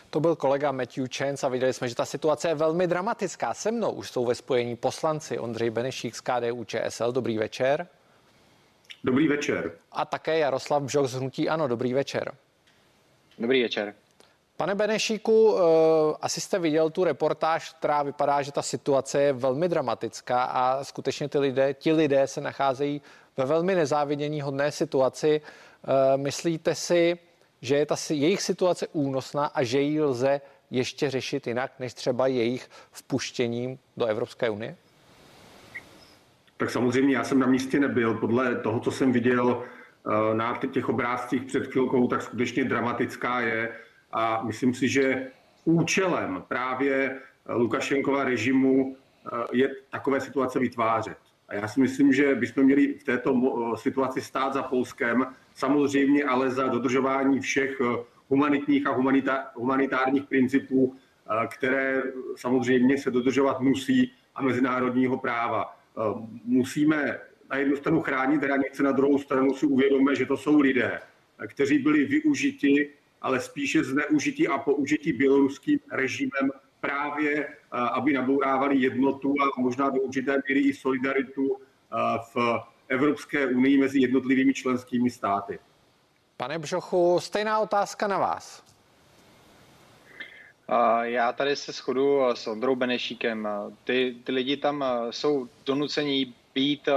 To 0.09 0.19
byl 0.19 0.35
kolega 0.35 0.71
Matthew 0.71 1.07
Chance 1.17 1.45
a 1.45 1.49
viděli 1.49 1.73
jsme, 1.73 1.87
že 1.89 1.95
ta 1.95 2.05
situace 2.05 2.47
je 2.47 2.55
velmi 2.55 2.87
dramatická. 2.87 3.53
Se 3.53 3.71
mnou 3.71 3.91
už 3.91 4.11
jsou 4.11 4.25
ve 4.25 4.35
spojení 4.35 4.75
poslanci 4.75 5.39
Ondřej 5.39 5.69
Benešík 5.69 6.15
z 6.15 6.21
KDU 6.21 6.63
ČSL. 6.63 7.11
Dobrý 7.11 7.37
večer. 7.37 7.87
Dobrý 9.03 9.27
večer. 9.27 9.71
A 9.91 10.05
také 10.05 10.39
Jaroslav 10.39 10.83
Bžoch 10.83 11.07
z 11.07 11.13
Hnutí 11.13 11.49
Ano. 11.49 11.67
Dobrý 11.67 11.93
večer. 11.93 12.31
Dobrý 13.39 13.63
večer. 13.63 13.93
Pane 14.57 14.75
Benešíku, 14.75 15.57
eh, 15.57 15.61
asi 16.21 16.41
jste 16.41 16.59
viděl 16.59 16.89
tu 16.89 17.03
reportáž, 17.03 17.73
která 17.73 18.03
vypadá, 18.03 18.41
že 18.41 18.51
ta 18.51 18.61
situace 18.61 19.21
je 19.21 19.33
velmi 19.33 19.69
dramatická 19.69 20.43
a 20.43 20.83
skutečně 20.83 21.29
ty 21.29 21.39
lidé, 21.39 21.73
ti 21.73 21.91
lidé 21.91 22.27
se 22.27 22.41
nacházejí 22.41 23.01
ve 23.37 23.45
velmi 23.45 23.75
nezávidění 23.75 24.41
hodné 24.41 24.71
situaci. 24.71 25.41
Eh, 25.43 26.17
myslíte 26.17 26.75
si, 26.75 27.17
že 27.61 27.75
je 27.75 27.85
ta 27.85 27.95
jejich 28.09 28.41
situace 28.41 28.87
únosná 28.87 29.45
a 29.45 29.63
že 29.63 29.81
ji 29.81 30.01
lze 30.01 30.41
ještě 30.71 31.09
řešit 31.09 31.47
jinak, 31.47 31.71
než 31.79 31.93
třeba 31.93 32.27
jejich 32.27 32.69
vpuštěním 32.91 33.79
do 33.97 34.05
Evropské 34.05 34.49
unie? 34.49 34.75
Tak 36.57 36.69
samozřejmě 36.69 37.15
já 37.15 37.23
jsem 37.23 37.39
na 37.39 37.47
místě 37.47 37.79
nebyl. 37.79 38.13
Podle 38.13 38.55
toho, 38.55 38.79
co 38.79 38.91
jsem 38.91 39.11
viděl 39.11 39.63
na 40.33 40.59
těch 40.71 40.89
obrázcích 40.89 41.43
před 41.43 41.67
chvilkou, 41.67 42.07
tak 42.07 42.21
skutečně 42.21 42.63
dramatická 42.63 43.39
je. 43.39 43.75
A 44.11 44.43
myslím 44.43 44.73
si, 44.73 44.87
že 44.87 45.31
účelem 45.65 46.43
právě 46.47 47.19
Lukašenkova 47.49 48.23
režimu 48.23 48.95
eh, 48.95 49.29
je 49.51 49.75
takové 49.89 50.21
situace 50.21 50.59
vytvářet. 50.59 51.17
A 51.47 51.55
já 51.55 51.67
si 51.67 51.79
myslím, 51.79 52.13
že 52.13 52.35
bychom 52.35 52.63
měli 52.63 52.93
v 52.93 53.03
této 53.03 53.33
situaci 53.75 54.21
stát 54.21 54.53
za 54.53 54.63
Polskem, 54.63 55.25
samozřejmě 55.55 56.23
ale 56.23 56.51
za 56.51 56.67
dodržování 56.67 57.39
všech 57.39 57.81
eh, 57.81 58.03
humanitních 58.29 58.87
a 58.87 58.95
humanitárních 59.55 60.23
principů, 60.23 60.95
eh, 60.95 61.47
které 61.47 62.03
samozřejmě 62.35 62.97
se 62.97 63.11
dodržovat 63.11 63.59
musí 63.59 64.11
a 64.35 64.41
mezinárodního 64.41 65.17
práva. 65.17 65.73
Musíme 66.45 67.19
na 67.49 67.57
jednu 67.57 67.75
stranu 67.75 68.01
chránit 68.01 68.43
hranice, 68.43 68.83
na 68.83 68.91
druhou 68.91 69.19
stranu 69.19 69.53
si 69.53 69.65
uvědomíme, 69.65 70.15
že 70.15 70.25
to 70.25 70.37
jsou 70.37 70.59
lidé, 70.59 70.99
kteří 71.47 71.79
byli 71.79 72.05
využiti 72.05 72.89
ale 73.21 73.39
spíše 73.39 73.83
zneužití 73.83 74.47
a 74.47 74.57
použití 74.57 75.13
běloruským 75.13 75.79
režimem 75.91 76.51
právě, 76.81 77.47
eh, 77.47 77.55
aby 77.71 78.13
nabourávali 78.13 78.77
jednotu 78.77 79.35
a 79.41 79.61
možná 79.61 79.89
do 79.89 80.01
určité 80.01 80.41
míry 80.47 80.59
i 80.59 80.73
solidaritu 80.73 81.57
eh, 81.57 81.95
v 82.33 82.59
Evropské 82.87 83.47
unii 83.47 83.77
mezi 83.77 83.99
jednotlivými 83.99 84.53
členskými 84.53 85.09
státy. 85.09 85.59
Pane 86.37 86.59
Bžochu, 86.59 87.19
stejná 87.19 87.59
otázka 87.59 88.07
na 88.07 88.17
vás. 88.17 88.63
Já 91.01 91.33
tady 91.33 91.55
se 91.55 91.71
shodu 91.71 92.21
s 92.33 92.47
Ondrou 92.47 92.75
Benešíkem. 92.75 93.47
Ty, 93.83 94.15
ty 94.23 94.31
lidi 94.31 94.57
tam 94.57 94.85
jsou 95.09 95.47
donucení 95.65 96.35
být 96.57 96.89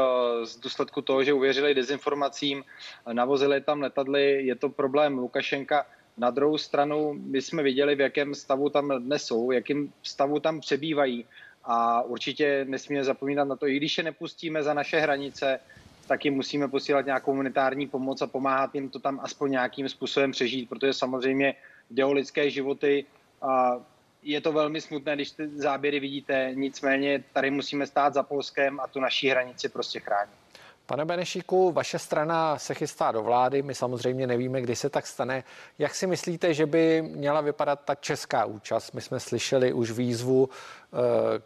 z 0.44 0.57
důsledku 0.57 1.03
toho, 1.03 1.25
že 1.25 1.33
uvěřili 1.33 1.75
dezinformacím, 1.75 2.64
navozili 3.12 3.61
tam 3.61 3.81
letadly, 3.81 4.46
je 4.46 4.57
to 4.57 4.68
problém 4.68 5.18
Lukašenka. 5.18 5.87
Na 6.16 6.31
druhou 6.31 6.59
stranu, 6.59 7.12
my 7.12 7.42
jsme 7.42 7.62
viděli, 7.62 7.94
v 7.94 8.01
jakém 8.01 8.35
stavu 8.35 8.70
tam 8.70 8.88
dnes 9.05 9.25
jsou, 9.25 9.49
v 9.49 9.53
jakém 9.53 9.92
stavu 10.03 10.40
tam 10.40 10.61
přebývají 10.61 11.25
a 11.64 12.03
určitě 12.03 12.64
nesmíme 12.68 13.05
zapomínat 13.05 13.49
na 13.49 13.57
to, 13.57 13.68
i 13.68 13.77
když 13.77 13.99
je 13.99 14.05
nepustíme 14.05 14.62
za 14.62 14.75
naše 14.75 14.96
hranice, 15.01 15.61
tak 16.09 16.25
jim 16.25 16.35
musíme 16.35 16.68
posílat 16.68 17.07
nějakou 17.07 17.31
humanitární 17.31 17.87
pomoc 17.87 18.23
a 18.23 18.27
pomáhat 18.27 18.75
jim 18.75 18.88
to 18.88 18.99
tam 18.99 19.20
aspoň 19.23 19.51
nějakým 19.51 19.88
způsobem 19.88 20.33
přežít, 20.33 20.68
protože 20.68 20.92
samozřejmě 20.92 21.55
jde 21.90 22.05
o 22.05 22.12
lidské 22.12 22.51
životy 22.51 23.05
a 23.42 23.77
je 24.23 24.41
to 24.41 24.53
velmi 24.53 24.81
smutné, 24.81 25.15
když 25.15 25.31
ty 25.31 25.49
záběry 25.49 26.01
vidíte, 26.01 26.51
nicméně 26.55 27.25
tady 27.33 27.51
musíme 27.51 27.87
stát 27.87 28.15
za 28.15 28.23
Polskem 28.23 28.81
a 28.81 28.87
tu 28.87 29.01
naší 29.01 29.29
hranici 29.29 29.69
prostě 29.69 30.01
chránit. 30.01 30.35
Pane 30.87 31.05
Benešíku, 31.05 31.73
vaše 31.73 31.99
strana 31.99 32.59
se 32.59 32.75
chystá 32.75 33.13
do 33.13 33.23
vlády, 33.23 33.63
my 33.63 33.75
samozřejmě 33.75 34.27
nevíme, 34.27 34.61
kdy 34.61 34.77
se 34.77 34.91
tak 34.91 35.07
stane. 35.07 35.45
Jak 35.79 35.95
si 35.95 36.07
myslíte, 36.07 36.55
že 36.55 36.67
by 36.67 37.03
měla 37.03 37.41
vypadat 37.41 37.81
ta 37.85 37.95
česká 37.95 38.45
účast? 38.45 38.93
My 38.93 39.01
jsme 39.01 39.21
slyšeli 39.21 39.73
už 39.73 39.91
výzvu 39.91 40.49
eh, 40.49 40.97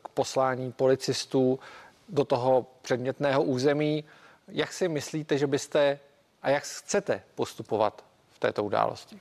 k 0.02 0.08
poslání 0.08 0.72
policistů 0.72 1.58
do 2.08 2.24
toho 2.24 2.66
předmětného 2.82 3.42
území. 3.42 4.04
Jak 4.48 4.72
si 4.72 4.88
myslíte, 4.88 5.38
že 5.38 5.46
byste 5.46 5.98
a 6.42 6.50
jak 6.50 6.62
chcete 6.62 7.22
postupovat 7.34 8.04
v 8.30 8.38
této 8.38 8.64
události? 8.64 9.20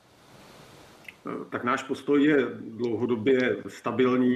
Tak 1.50 1.64
náš 1.64 1.84
postoj 1.84 2.24
je 2.24 2.48
dlouhodobě 2.60 3.58
stabilní, 3.68 4.36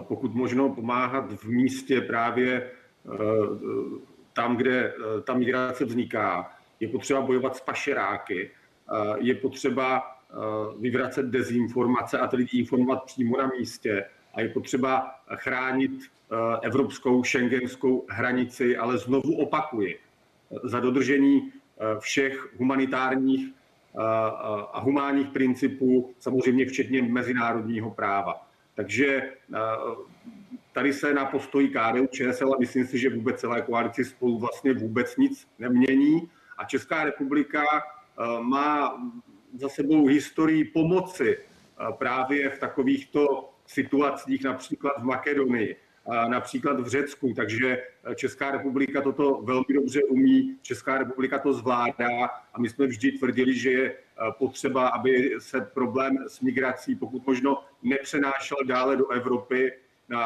pokud 0.00 0.34
možno 0.34 0.74
pomáhat 0.74 1.32
v 1.32 1.44
místě 1.44 2.00
právě 2.00 2.62
eh, 2.62 3.18
tam, 4.32 4.56
kde 4.56 4.94
eh, 4.94 5.20
ta 5.20 5.34
migrace 5.34 5.84
vzniká. 5.84 6.50
Je 6.80 6.88
potřeba 6.88 7.20
bojovat 7.20 7.56
s 7.56 7.60
pašeráky, 7.60 8.50
eh, 8.50 9.14
je 9.18 9.34
potřeba 9.34 10.02
vyvracet 10.78 11.26
dezinformace 11.26 12.18
a 12.18 12.26
tedy 12.26 12.46
informovat 12.52 13.04
přímo 13.04 13.36
na 13.36 13.46
místě 13.46 14.04
a 14.34 14.40
je 14.40 14.48
potřeba 14.48 15.14
chránit 15.36 15.90
evropskou 16.62 17.24
šengenskou 17.24 18.06
hranici, 18.10 18.76
ale 18.76 18.98
znovu 18.98 19.36
opakuji, 19.36 19.98
za 20.64 20.80
dodržení 20.80 21.52
všech 21.98 22.58
humanitárních 22.58 23.54
a 24.72 24.80
humánních 24.80 25.28
principů, 25.28 26.14
samozřejmě 26.18 26.66
včetně 26.66 27.02
mezinárodního 27.02 27.90
práva. 27.90 28.48
Takže 28.74 29.32
Tady 30.72 30.92
se 30.92 31.14
na 31.14 31.24
postoji 31.24 31.68
KDU 31.68 32.06
ČSL 32.06 32.54
a 32.54 32.58
myslím 32.60 32.86
si, 32.86 32.98
že 32.98 33.10
vůbec 33.10 33.40
celé 33.40 33.62
koalici 33.62 34.04
spolu 34.04 34.38
vlastně 34.38 34.74
vůbec 34.74 35.16
nic 35.16 35.48
nemění. 35.58 36.30
A 36.58 36.64
Česká 36.64 37.04
republika 37.04 37.62
má 38.40 38.96
za 39.54 39.68
sebou 39.68 40.06
historii 40.06 40.64
pomoci 40.64 41.38
právě 41.98 42.50
v 42.50 42.58
takovýchto 42.58 43.50
situacích, 43.66 44.44
například 44.44 44.92
v 44.98 45.04
Makedonii, 45.04 45.76
například 46.28 46.80
v 46.80 46.88
Řecku. 46.88 47.32
Takže 47.36 47.78
eh, 48.04 48.14
Česká 48.14 48.50
republika 48.50 49.02
toto 49.02 49.42
velmi 49.42 49.74
dobře 49.74 50.04
umí, 50.04 50.56
Česká 50.62 50.98
republika 50.98 51.38
to 51.38 51.52
zvládá 51.52 52.24
a 52.54 52.60
my 52.60 52.68
jsme 52.68 52.86
vždy 52.86 53.12
tvrdili, 53.12 53.58
že 53.58 53.70
je 53.70 53.94
potřeba, 54.38 54.88
aby 54.88 55.34
se 55.38 55.60
problém 55.60 56.18
s 56.28 56.40
migrací 56.40 56.94
pokud 56.94 57.26
možno 57.26 57.64
nepřenášel 57.82 58.56
dále 58.66 58.96
do 58.96 59.10
Evropy, 59.10 59.72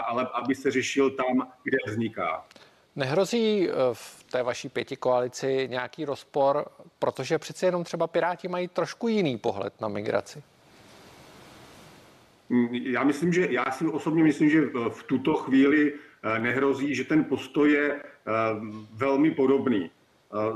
ale 0.06 0.28
aby 0.32 0.54
se 0.54 0.70
řešil 0.70 1.10
tam, 1.10 1.52
kde 1.64 1.78
vzniká. 1.86 2.44
Nehrozí 2.96 3.68
eh, 3.68 3.72
v 3.92 4.24
té 4.30 4.42
vaší 4.42 4.68
pěti 4.68 4.96
koalici 4.96 5.68
nějaký 5.70 6.04
rozpor, 6.04 6.64
protože 6.98 7.38
přece 7.38 7.66
jenom 7.66 7.84
třeba 7.84 8.06
Piráti 8.06 8.48
mají 8.48 8.68
trošku 8.68 9.08
jiný 9.08 9.38
pohled 9.38 9.80
na 9.80 9.88
migraci? 9.88 10.42
Mm, 12.48 12.68
já 12.74 13.04
myslím, 13.04 13.32
že 13.32 13.48
já 13.50 13.70
si 13.70 13.86
osobně 13.86 14.24
myslím, 14.24 14.50
že 14.50 14.60
v 14.88 15.02
tuto 15.02 15.34
chvíli 15.34 15.92
eh, 15.92 16.38
nehrozí, 16.38 16.94
že 16.94 17.04
ten 17.04 17.24
postoj 17.24 17.72
je 17.72 17.92
eh, 17.92 18.02
velmi 18.94 19.30
podobný. 19.30 19.90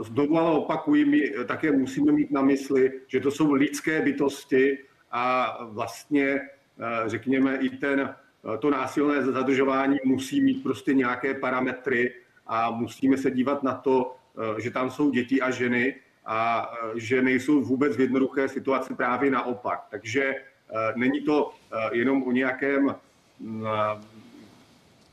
Znovu 0.03 0.39
ale 0.39 0.51
opakuji, 0.51 1.05
my 1.05 1.33
také 1.47 1.73
musíme 1.73 2.13
mít 2.13 2.31
na 2.31 2.43
mysli, 2.43 2.93
že 3.07 3.21
to 3.21 3.31
jsou 3.31 3.53
lidské 3.53 4.03
bytosti 4.03 4.79
a 5.11 5.57
vlastně, 5.65 6.41
řekněme, 7.07 7.57
i 7.57 7.69
ten 7.71 8.15
Eh, 8.55 8.59
to 8.59 8.71
násilné 8.71 9.23
zadržování 9.23 9.99
musí 10.05 10.41
mít 10.41 10.63
prostě 10.63 10.95
nějaké 10.95 11.35
parametry 11.35 12.15
a 12.47 12.71
musíme 12.71 13.17
se 13.17 13.31
dívat 13.31 13.63
na 13.63 13.75
to, 13.75 14.17
eh, 14.39 14.61
že 14.61 14.71
tam 14.71 14.91
jsou 14.91 15.11
děti 15.11 15.41
a 15.41 15.51
ženy 15.51 15.97
a 16.27 16.71
eh, 16.73 17.01
že 17.01 17.23
nejsou 17.23 17.61
vůbec 17.61 17.97
v 17.97 18.01
jednoduché 18.01 18.49
situaci 18.49 18.95
právě 18.95 19.31
naopak. 19.31 19.87
Takže 19.91 20.35
není 20.95 21.21
to 21.21 21.53
jenom 21.93 22.23
o 22.23 22.33
nějakém 22.33 22.95
mm, 23.41 23.65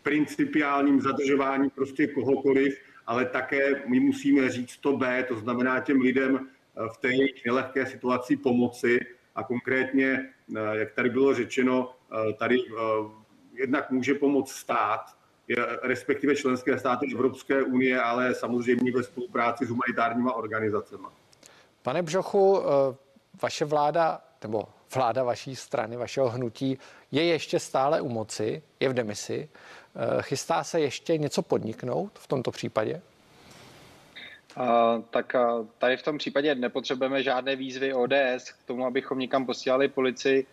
principiálním 0.04 1.02
zadržování 1.02 1.70
prostě 1.70 2.08
kohokoliv, 2.08 2.78
ale 3.08 3.26
také 3.26 3.84
my 3.86 4.00
musíme 4.00 4.50
říct 4.50 4.78
to 4.78 4.98
B, 4.98 5.24
to 5.24 5.36
znamená 5.39 5.80
těm 5.80 6.02
lidem 6.02 6.48
v 6.93 6.98
té 6.98 7.10
nelehké 7.46 7.86
situaci 7.86 8.38
pomoci 8.38 9.00
a 9.36 9.43
konkrétně, 9.43 10.30
jak 10.72 10.91
tady 10.91 11.10
bylo 11.10 11.34
řečeno, 11.34 11.93
tady 12.39 12.58
jednak 13.54 13.91
může 13.91 14.13
pomoct 14.13 14.52
stát, 14.52 15.17
respektive 15.82 16.36
členské 16.36 16.80
státy 16.80 17.08
Evropské 17.13 17.63
unie, 17.63 18.02
ale 18.02 18.36
samozřejmě 18.36 18.91
ve 18.91 19.04
spolupráci 19.04 19.65
s 19.65 19.70
humanitárníma 19.70 20.34
organizacemi. 20.34 21.08
Pane 21.82 22.02
Bžochu, 22.02 22.60
eh, 22.60 22.96
vaše 23.41 23.65
vláda, 23.65 24.22
nebo 24.43 24.63
vláda 24.95 25.23
vaší 25.23 25.56
strany, 25.56 25.97
vašeho 25.97 26.30
hnutí, 26.30 26.78
je 27.12 27.23
ještě 27.23 27.60
stále 27.60 28.02
u 28.02 28.10
moci, 28.10 28.63
je 28.80 28.89
v 28.89 28.93
demisi. 28.93 29.50
Eh, 29.95 30.21
chystá 30.21 30.63
se 30.63 30.80
ještě 30.80 31.17
něco 31.17 31.41
podniknout 31.41 32.12
v 32.19 32.28
tomto 32.28 32.52
případě? 32.52 33.02
Uh, 34.58 35.04
tak 35.10 35.36
uh, 35.36 35.65
tady 35.78 35.97
v 35.97 36.04
tom 36.04 36.17
případě 36.17 36.56
nepotřebujeme 36.56 37.23
žádné 37.23 37.56
výzvy 37.56 37.93
ODS 37.93 38.52
k 38.52 38.63
tomu, 38.65 38.86
abychom 38.86 39.19
někam 39.19 39.45
posílali 39.45 39.88
policii. 39.88 40.45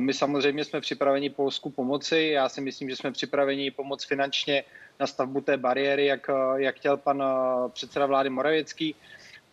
My 0.00 0.14
samozřejmě 0.14 0.64
jsme 0.64 0.80
připraveni 0.80 1.30
Polsku 1.30 1.70
pomoci. 1.70 2.30
Já 2.32 2.48
si 2.48 2.60
myslím, 2.60 2.90
že 2.90 2.96
jsme 2.96 3.12
připraveni 3.12 3.70
pomoct 3.70 4.04
finančně 4.04 4.64
na 5.00 5.06
stavbu 5.06 5.40
té 5.40 5.56
bariéry, 5.56 6.06
jak, 6.06 6.30
jak 6.56 6.76
chtěl 6.76 6.96
pan 6.96 7.22
předseda 7.68 8.06
vlády 8.06 8.30
Moravěcký. 8.30 8.94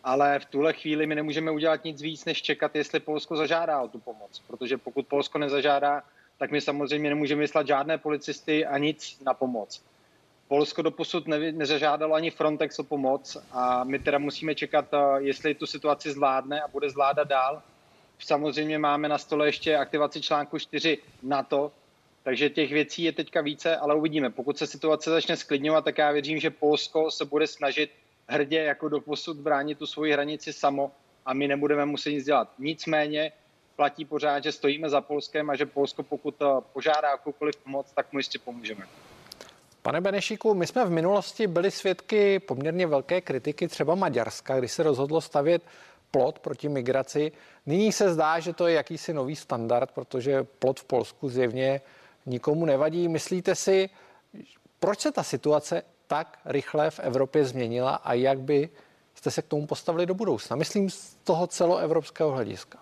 Ale 0.06 0.40
v 0.40 0.46
tuhle 0.46 0.74
chvíli 0.74 1.08
my 1.08 1.16
nemůžeme 1.16 1.52
udělat 1.52 1.84
nic 1.84 2.02
víc, 2.02 2.26
než 2.26 2.42
čekat, 2.42 2.76
jestli 2.76 3.00
Polsko 3.00 3.36
zažádá 3.36 3.82
o 3.82 3.88
tu 3.88 4.00
pomoc. 4.00 4.42
Protože 4.48 4.78
pokud 4.78 5.08
Polsko 5.08 5.38
nezažádá, 5.38 6.04
tak 6.38 6.52
my 6.52 6.62
samozřejmě 6.62 7.10
nemůžeme 7.10 7.42
vyslat 7.42 7.68
žádné 7.68 7.98
policisty 7.98 8.66
a 8.66 8.78
nic 8.78 9.22
na 9.26 9.34
pomoc. 9.34 9.82
Polsko 10.48 10.82
doposud 10.82 11.28
ne, 11.28 11.52
nezažádalo 11.52 12.14
ani 12.14 12.32
Frontex 12.32 12.80
o 12.80 12.84
pomoc 12.84 13.38
a 13.52 13.84
my 13.84 14.00
teda 14.00 14.18
musíme 14.18 14.56
čekat, 14.56 14.86
eh, 14.94 14.98
jestli 15.18 15.56
tu 15.56 15.66
situaci 15.66 16.12
zvládne 16.12 16.62
a 16.62 16.68
bude 16.68 16.90
zvládat 16.90 17.28
dál. 17.28 17.62
Samozřejmě 18.20 18.78
máme 18.78 19.10
na 19.10 19.18
stole 19.18 19.48
ještě 19.48 19.78
aktivaci 19.78 20.22
článku 20.22 20.60
4 20.60 20.98
NATO, 21.24 21.72
takže 22.24 22.50
těch 22.50 22.72
věcí 22.72 23.04
je 23.04 23.12
teďka 23.12 23.42
více, 23.42 23.78
ale 23.78 23.96
uvidíme. 23.96 24.30
Pokud 24.30 24.58
se 24.58 24.68
situace 24.68 25.10
začne 25.10 25.38
sklidňovat, 25.38 25.84
tak 25.84 25.98
já 25.98 26.12
věřím, 26.12 26.40
že 26.40 26.50
Polsko 26.50 27.12
se 27.12 27.26
bude 27.26 27.48
snažit 27.48 27.92
hrdě 28.28 28.64
jako 28.64 28.90
do 28.90 29.02
posud 29.02 29.38
bránit 29.38 29.78
tu 29.78 29.88
svoji 29.88 30.14
hranici 30.14 30.54
samo 30.54 30.92
a 31.26 31.34
my 31.34 31.48
nebudeme 31.48 31.86
muset 31.86 32.10
nic 32.10 32.26
dělat. 32.26 32.50
Nicméně 32.60 33.32
platí 33.76 34.06
pořád, 34.06 34.44
že 34.44 34.52
stojíme 34.52 34.90
za 34.90 35.02
Polskem 35.02 35.50
a 35.50 35.56
že 35.56 35.66
Polsko, 35.66 36.04
pokud 36.04 36.36
eh, 36.42 36.46
požádá 36.74 37.10
jakoukoliv 37.10 37.56
pomoc, 37.56 37.92
tak 37.96 38.14
mu 38.14 38.20
jistě 38.20 38.40
pomůžeme. 38.40 38.86
Pane 39.82 40.02
Benešíku, 40.02 40.54
my 40.54 40.68
jsme 40.68 40.86
v 40.86 40.90
minulosti 40.90 41.48
byli 41.48 41.72
svědky 41.72 42.40
poměrně 42.40 42.88
velké 42.88 43.22
kritiky 43.22 43.68
třeba 43.68 43.96
Maďarska, 43.96 44.58
kdy 44.58 44.68
se 44.68 44.84
rozhodlo 44.84 45.22
stavět 45.22 45.64
plot 46.12 46.40
proti 46.40 46.70
migraci. 46.70 47.32
Nyní 47.66 47.92
se 47.92 48.14
zdá, 48.14 48.40
že 48.40 48.54
to 48.54 48.68
je 48.68 48.76
jakýsi 48.76 49.14
nový 49.14 49.36
standard, 49.36 49.92
protože 49.92 50.44
plot 50.44 50.80
v 50.80 50.84
Polsku 50.84 51.30
zjevně 51.30 51.82
nikomu 52.26 52.66
nevadí. 52.66 53.08
Myslíte 53.08 53.56
si, 53.56 53.90
proč 54.80 55.00
se 55.00 55.12
ta 55.12 55.24
situace 55.24 55.84
tak 56.08 56.40
rychle 56.46 56.92
v 56.92 57.00
Evropě 57.00 57.46
změnila 57.46 57.96
a 57.96 58.14
jak 58.14 58.40
by 58.40 58.70
jste 59.16 59.32
se 59.32 59.42
k 59.42 59.48
tomu 59.48 59.68
postavili 59.68 60.06
do 60.06 60.14
budoucna? 60.14 60.56
Myslím 60.56 60.90
z 60.90 61.16
toho 61.24 61.48
celoevropského 61.48 62.32
hlediska. 62.32 62.80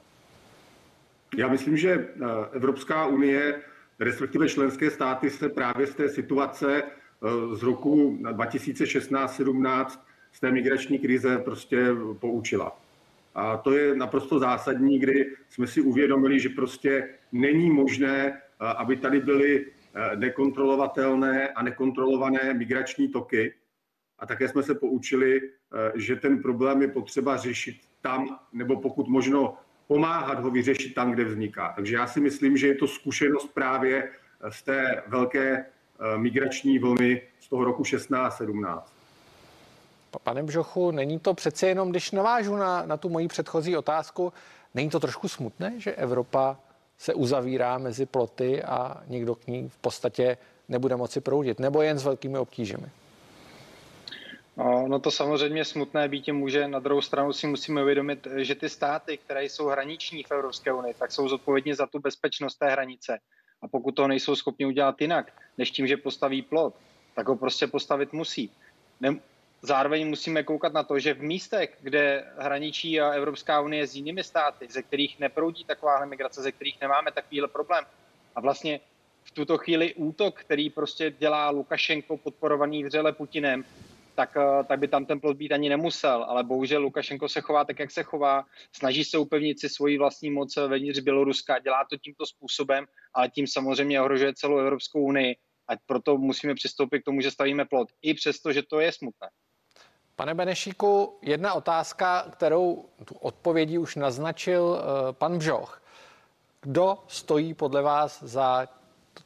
Já 1.38 1.48
myslím, 1.48 1.78
že 1.78 1.92
eh, 1.92 2.26
Evropská 2.52 3.06
unie, 3.06 3.62
respektive 4.00 4.50
členské 4.50 4.92
státy 4.92 5.30
se 5.30 5.50
právě 5.50 5.88
z 5.88 5.96
té 5.96 6.10
situace 6.10 6.84
eh, 6.84 7.56
z 7.56 7.64
roku 7.64 8.18
2016-17 8.22 10.00
z 10.32 10.40
té 10.40 10.52
migrační 10.52 11.00
krize 11.00 11.38
prostě 11.38 11.88
poučila. 12.20 12.78
A 13.36 13.58
to 13.58 13.72
je 13.72 13.96
naprosto 13.96 14.40
zásadní, 14.40 15.00
kdy 15.00 15.36
jsme 15.50 15.68
si 15.68 15.82
uvědomili, 15.82 16.40
že 16.40 16.50
prostě 16.50 17.10
není 17.32 17.70
možné, 17.70 18.28
eh, 18.28 18.66
aby 18.66 18.96
tady 18.96 19.20
byly 19.20 19.66
nekontrolovatelné 20.16 21.50
a 21.50 21.64
nekontrolované 21.64 22.54
migrační 22.54 23.08
toky. 23.08 23.54
A 24.20 24.26
také 24.26 24.48
jsme 24.48 24.64
se 24.64 24.76
poučili, 24.76 25.42
že 25.96 26.16
ten 26.16 26.42
problém 26.42 26.82
je 26.82 26.88
potřeba 26.88 27.38
řešit 27.38 27.76
tam, 28.02 28.40
nebo 28.54 28.82
pokud 28.82 29.08
možno 29.08 29.58
pomáhat 29.88 30.40
ho 30.40 30.52
vyřešit 30.52 30.94
tam, 30.94 31.12
kde 31.12 31.24
vzniká. 31.24 31.74
Takže 31.76 31.96
já 31.96 32.08
si 32.08 32.22
myslím, 32.22 32.58
že 32.58 32.68
je 32.68 32.76
to 32.76 32.88
zkušenost 32.88 33.54
právě 33.54 34.10
z 34.50 34.64
té 34.64 35.04
velké 35.08 35.58
eh, 35.58 36.18
migrační 36.18 36.80
vlny 36.80 37.22
z 37.40 37.50
toho 37.50 37.64
roku 37.64 37.84
16-17. 37.84 38.84
Pane 40.24 40.44
Bžochu, 40.44 40.92
není 40.92 41.20
to 41.20 41.34
přece 41.34 41.68
jenom, 41.68 41.90
když 41.90 42.12
navážu 42.12 42.56
na, 42.56 42.86
na 42.86 42.98
tu 42.98 43.10
moji 43.10 43.28
předchozí 43.28 43.78
otázku, 43.78 44.34
není 44.74 44.90
to 44.90 45.00
trošku 45.00 45.28
smutné, 45.28 45.74
že 45.78 45.92
Evropa 45.92 46.58
se 47.04 47.14
uzavírá 47.14 47.78
mezi 47.78 48.06
ploty 48.06 48.64
a 48.64 49.04
nikdo 49.08 49.36
k 49.36 49.48
ní 49.48 49.70
v 49.70 49.78
podstatě 49.78 50.38
nebude 50.70 50.96
moci 50.96 51.22
proudit, 51.22 51.60
nebo 51.60 51.82
jen 51.82 52.00
s 52.00 52.04
velkými 52.04 52.38
obtížemi? 52.38 52.88
No, 54.58 54.88
no 54.88 55.00
to 55.00 55.12
samozřejmě 55.12 55.66
smutné 55.66 56.08
být 56.08 56.28
může. 56.28 56.68
Na 56.68 56.80
druhou 56.80 57.02
stranu 57.02 57.34
si 57.34 57.48
musíme 57.48 57.84
uvědomit, 57.84 58.28
že 58.36 58.56
ty 58.56 58.70
státy, 58.70 59.18
které 59.18 59.44
jsou 59.44 59.68
hraniční 59.68 60.24
v 60.24 60.32
Evropské 60.32 60.74
unii, 60.74 60.94
tak 60.94 61.12
jsou 61.12 61.30
zodpovědní 61.30 61.74
za 61.74 61.88
tu 61.88 62.00
bezpečnost 62.00 62.56
té 62.56 62.72
hranice. 62.72 63.20
A 63.62 63.68
pokud 63.68 63.92
to 63.92 64.08
nejsou 64.08 64.36
schopni 64.36 64.66
udělat 64.66 65.02
jinak, 65.02 65.32
než 65.58 65.72
tím, 65.72 65.88
že 65.88 65.98
postaví 65.98 66.42
plot, 66.42 66.74
tak 67.16 67.28
ho 67.28 67.36
prostě 67.36 67.68
postavit 67.68 68.14
musí. 68.14 68.52
Zároveň 69.64 70.08
musíme 70.08 70.44
koukat 70.44 70.74
na 70.74 70.84
to, 70.84 71.00
že 71.00 71.14
v 71.14 71.24
místech, 71.24 71.78
kde 71.82 72.26
hraničí 72.38 73.02
Evropská 73.02 73.62
unie 73.62 73.88
s 73.88 73.96
jinými 73.96 74.24
státy, 74.24 74.68
ze 74.70 74.84
kterých 74.84 75.20
neproudí 75.20 75.64
taková 75.64 76.06
migrace, 76.06 76.42
ze 76.42 76.52
kterých 76.52 76.82
nemáme 76.82 77.12
takovýhle 77.12 77.48
problém, 77.48 77.86
a 78.36 78.42
vlastně 78.42 78.80
v 79.24 79.32
tuto 79.32 79.58
chvíli 79.58 79.94
útok, 79.94 80.40
který 80.40 80.70
prostě 80.70 81.12
dělá 81.12 81.50
Lukašenko 81.50 82.18
podporovaný 82.18 82.84
vřele 82.84 83.14
Putinem, 83.14 83.66
tak, 84.16 84.38
eh, 84.38 84.64
tak 84.64 84.80
by 84.80 84.88
tam 84.88 85.06
ten 85.06 85.20
plot 85.20 85.38
být 85.38 85.52
ani 85.52 85.70
nemusel. 85.70 86.24
Ale 86.24 86.44
bohužel 86.44 86.82
Lukašenko 86.82 87.30
se 87.30 87.42
chová 87.42 87.66
tak, 87.66 87.80
jak 87.80 87.92
se 87.92 88.04
chová, 88.04 88.46
snaží 88.72 89.04
se 89.04 89.18
upevnit 89.18 89.60
si 89.60 89.70
svoji 89.70 89.98
vlastní 89.98 90.32
moc 90.32 90.56
vevnitř 90.56 91.00
Běloruska, 91.00 91.60
dělá 91.60 91.86
to 91.90 91.98
tímto 91.98 92.26
způsobem, 92.26 92.86
ale 93.14 93.30
tím 93.30 93.48
samozřejmě 93.48 94.02
ohrožuje 94.02 94.34
celou 94.34 94.58
Evropskou 94.58 95.02
unii. 95.02 95.36
A 95.68 95.74
proto 95.86 96.18
musíme 96.18 96.56
přistoupit 96.56 97.02
k 97.02 97.06
tomu, 97.06 97.22
že 97.22 97.32
stavíme 97.32 97.66
plot. 97.66 97.88
I 98.02 98.14
přesto, 98.14 98.54
že 98.54 98.64
to 98.64 98.80
je 98.80 98.92
smutné. 98.92 99.28
Pane 100.16 100.34
Benešíku, 100.34 101.14
jedna 101.22 101.54
otázka, 101.54 102.26
kterou 102.32 102.86
tu 103.06 103.16
odpovědí 103.16 103.78
už 103.78 103.96
naznačil 103.96 104.64
uh, 104.64 105.12
pan 105.12 105.38
Bžoch. 105.38 105.82
Kdo 106.62 106.98
stojí 107.08 107.54
podle 107.54 107.82
vás 107.82 108.24
za 108.24 108.68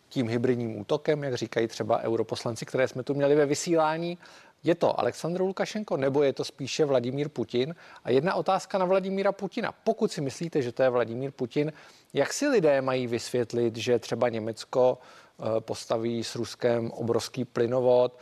tím 0.10 0.30
hybridním 0.30 0.80
útokem, 0.80 1.24
jak 1.24 1.36
říkají 1.36 1.68
třeba 1.68 2.00
europoslanci, 2.00 2.66
které 2.66 2.88
jsme 2.88 3.04
tu 3.04 3.14
měli 3.14 3.36
ve 3.36 3.46
vysílání? 3.46 4.18
Je 4.64 4.76
to 4.76 5.00
Aleksandr 5.00 5.42
Lukašenko 5.42 5.98
nebo 5.98 6.24
je 6.24 6.34
to 6.34 6.44
spíše 6.44 6.86
Vladimír 6.86 7.30
Putin? 7.30 7.76
A 8.04 8.12
jedna 8.12 8.36
otázka 8.36 8.78
na 8.78 8.86
Vladimíra 8.86 9.32
Putina. 9.32 9.72
Pokud 9.84 10.12
si 10.12 10.22
myslíte, 10.22 10.62
že 10.62 10.72
to 10.72 10.84
je 10.84 10.90
Vladimír 10.90 11.32
Putin, 11.32 11.74
jak 12.14 12.34
si 12.34 12.48
lidé 12.48 12.82
mají 12.82 13.08
vysvětlit, 13.08 13.76
že 13.76 14.00
třeba 14.00 14.30
Německo 14.30 14.98
eh, 14.98 15.44
postaví 15.60 16.24
s 16.24 16.36
Ruskem 16.36 16.92
obrovský 16.92 17.46
plynovod, 17.46 18.20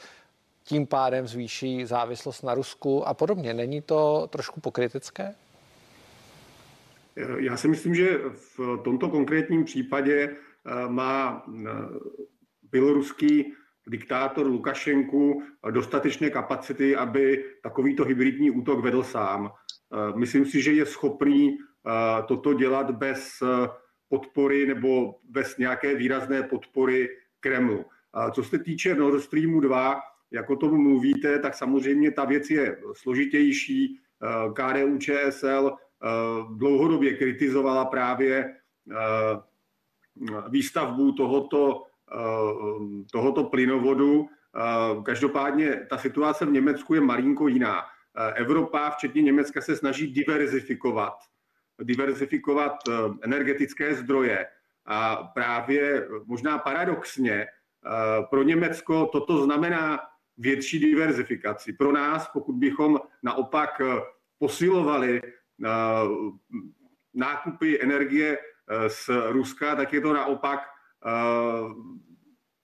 tím 0.66 0.88
pádem 0.88 1.28
zvýší 1.28 1.86
závislost 1.86 2.42
na 2.42 2.54
Rusku 2.54 3.08
a 3.08 3.14
podobně. 3.14 3.54
Není 3.54 3.82
to 3.82 4.28
trošku 4.32 4.60
pokrytecké? 4.60 5.36
Já 7.38 7.58
si 7.58 7.68
myslím, 7.68 7.96
že 7.96 8.20
v 8.58 8.80
tomto 8.84 9.10
konkrétním 9.10 9.64
případě 9.64 10.30
eh, 10.30 10.90
má 10.90 11.46
eh, 11.48 11.72
běloruský 12.72 13.54
diktátor 13.88 14.48
Lukašenku 14.48 15.44
dostatečné 15.72 16.30
kapacity, 16.30 16.96
aby 16.96 17.46
takovýto 17.64 18.04
hybridní 18.04 18.52
útok 18.52 18.80
vedl 18.80 19.04
sám. 19.04 19.52
Eh, 19.94 20.18
myslím 20.18 20.46
si, 20.46 20.62
že 20.62 20.74
je 20.74 20.86
schopný 20.86 21.58
eh, 21.58 22.24
toto 22.28 22.54
dělat 22.54 22.92
bez 22.92 23.42
eh, 23.42 23.68
podpory 24.10 24.66
nebo 24.66 25.16
bez 25.30 25.58
nějaké 25.58 25.96
výrazné 25.96 26.44
podpory 26.44 27.10
Kremlu. 27.40 27.86
Co 28.32 28.44
se 28.44 28.60
týče 28.60 28.96
Nord 28.96 29.24
Streamu 29.24 29.60
2, 29.60 30.02
jak 30.32 30.50
o 30.50 30.56
tom 30.56 30.84
mluvíte, 30.84 31.40
tak 31.40 31.54
samozřejmě 31.54 32.12
ta 32.12 32.26
věc 32.26 32.50
je 32.50 32.78
složitější. 32.94 34.00
KDU 34.54 34.98
ČSL 34.98 35.76
dlouhodobě 36.58 37.14
kritizovala 37.14 37.86
právě 37.86 38.56
výstavbu 40.50 41.12
tohoto 41.12 41.86
Eh, 42.12 43.04
tohoto 43.12 43.44
plynovodu. 43.44 44.30
Eh, 44.56 45.02
každopádně 45.04 45.86
ta 45.90 45.98
situace 45.98 46.46
v 46.46 46.52
Německu 46.52 46.94
je 46.94 47.02
malinko 47.02 47.48
jiná. 47.48 47.82
Eh, 48.18 48.34
Evropa, 48.34 48.90
včetně 48.90 49.22
Německa, 49.22 49.62
se 49.62 49.76
snaží 49.76 50.14
diverzifikovat, 50.14 51.14
diverzifikovat 51.84 52.72
energetické 53.22 53.96
zdroje. 53.96 54.48
A 54.86 55.16
právě 55.16 56.08
možná 56.26 56.58
paradoxně 56.58 57.48
pro 58.30 58.44
Německo 58.44 59.06
toto 59.06 59.44
znamená 59.44 60.00
větší 60.38 60.80
diverzifikaci. 60.80 61.74
Pro 61.74 61.92
nás, 61.92 62.30
pokud 62.34 62.56
bychom 62.56 63.00
naopak 63.24 63.82
posilovali 64.40 65.22
nákupy 67.14 67.82
energie 67.82 68.38
z 68.88 69.10
Ruska, 69.30 69.76
tak 69.76 69.94
je 69.94 70.02
to 70.02 70.14
naopak 70.14 70.60
Eh, 71.06 71.74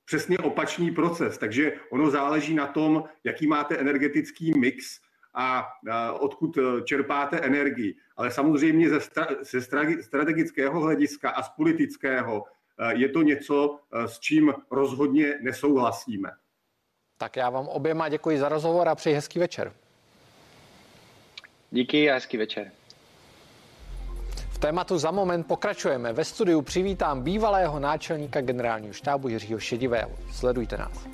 přesně 0.05 0.37
opačný 0.37 0.91
proces. 0.91 1.37
Takže 1.37 1.73
ono 1.89 2.09
záleží 2.09 2.53
na 2.53 2.67
tom, 2.67 3.03
jaký 3.23 3.47
máte 3.47 3.77
energetický 3.77 4.59
mix 4.59 4.99
a 5.33 5.67
odkud 6.19 6.57
eh, 6.57 6.81
čerpáte 6.81 7.39
energii. 7.39 7.95
Ale 8.17 8.31
samozřejmě 8.31 8.89
ze, 9.43 9.61
strategického 10.01 10.79
hlediska 10.79 11.29
a 11.29 11.43
z 11.43 11.49
politického 11.49 12.43
eh, 12.79 12.93
je 12.95 13.09
to 13.09 13.21
něco, 13.21 13.79
s 14.05 14.19
čím 14.19 14.53
rozhodně 14.71 15.39
nesouhlasíme. 15.41 16.29
Tak 17.21 17.35
já 17.35 17.49
vám 17.49 17.67
oběma 17.67 18.09
děkuji 18.09 18.39
za 18.39 18.49
rozhovor 18.49 18.89
a 18.89 18.95
přeji 18.95 19.15
hezký 19.15 19.39
večer. 19.39 19.73
Díky 21.71 22.11
a 22.11 22.13
hezký 22.13 22.37
večer 22.37 22.71
tématu 24.61 24.97
za 24.97 25.11
moment 25.11 25.43
pokračujeme. 25.43 26.13
Ve 26.13 26.25
studiu 26.25 26.61
přivítám 26.61 27.21
bývalého 27.21 27.79
náčelníka 27.79 28.41
generálního 28.41 28.93
štábu 28.93 29.27
Jiřího 29.27 29.59
Šedivého. 29.59 30.11
Sledujte 30.31 30.77
nás. 30.77 31.07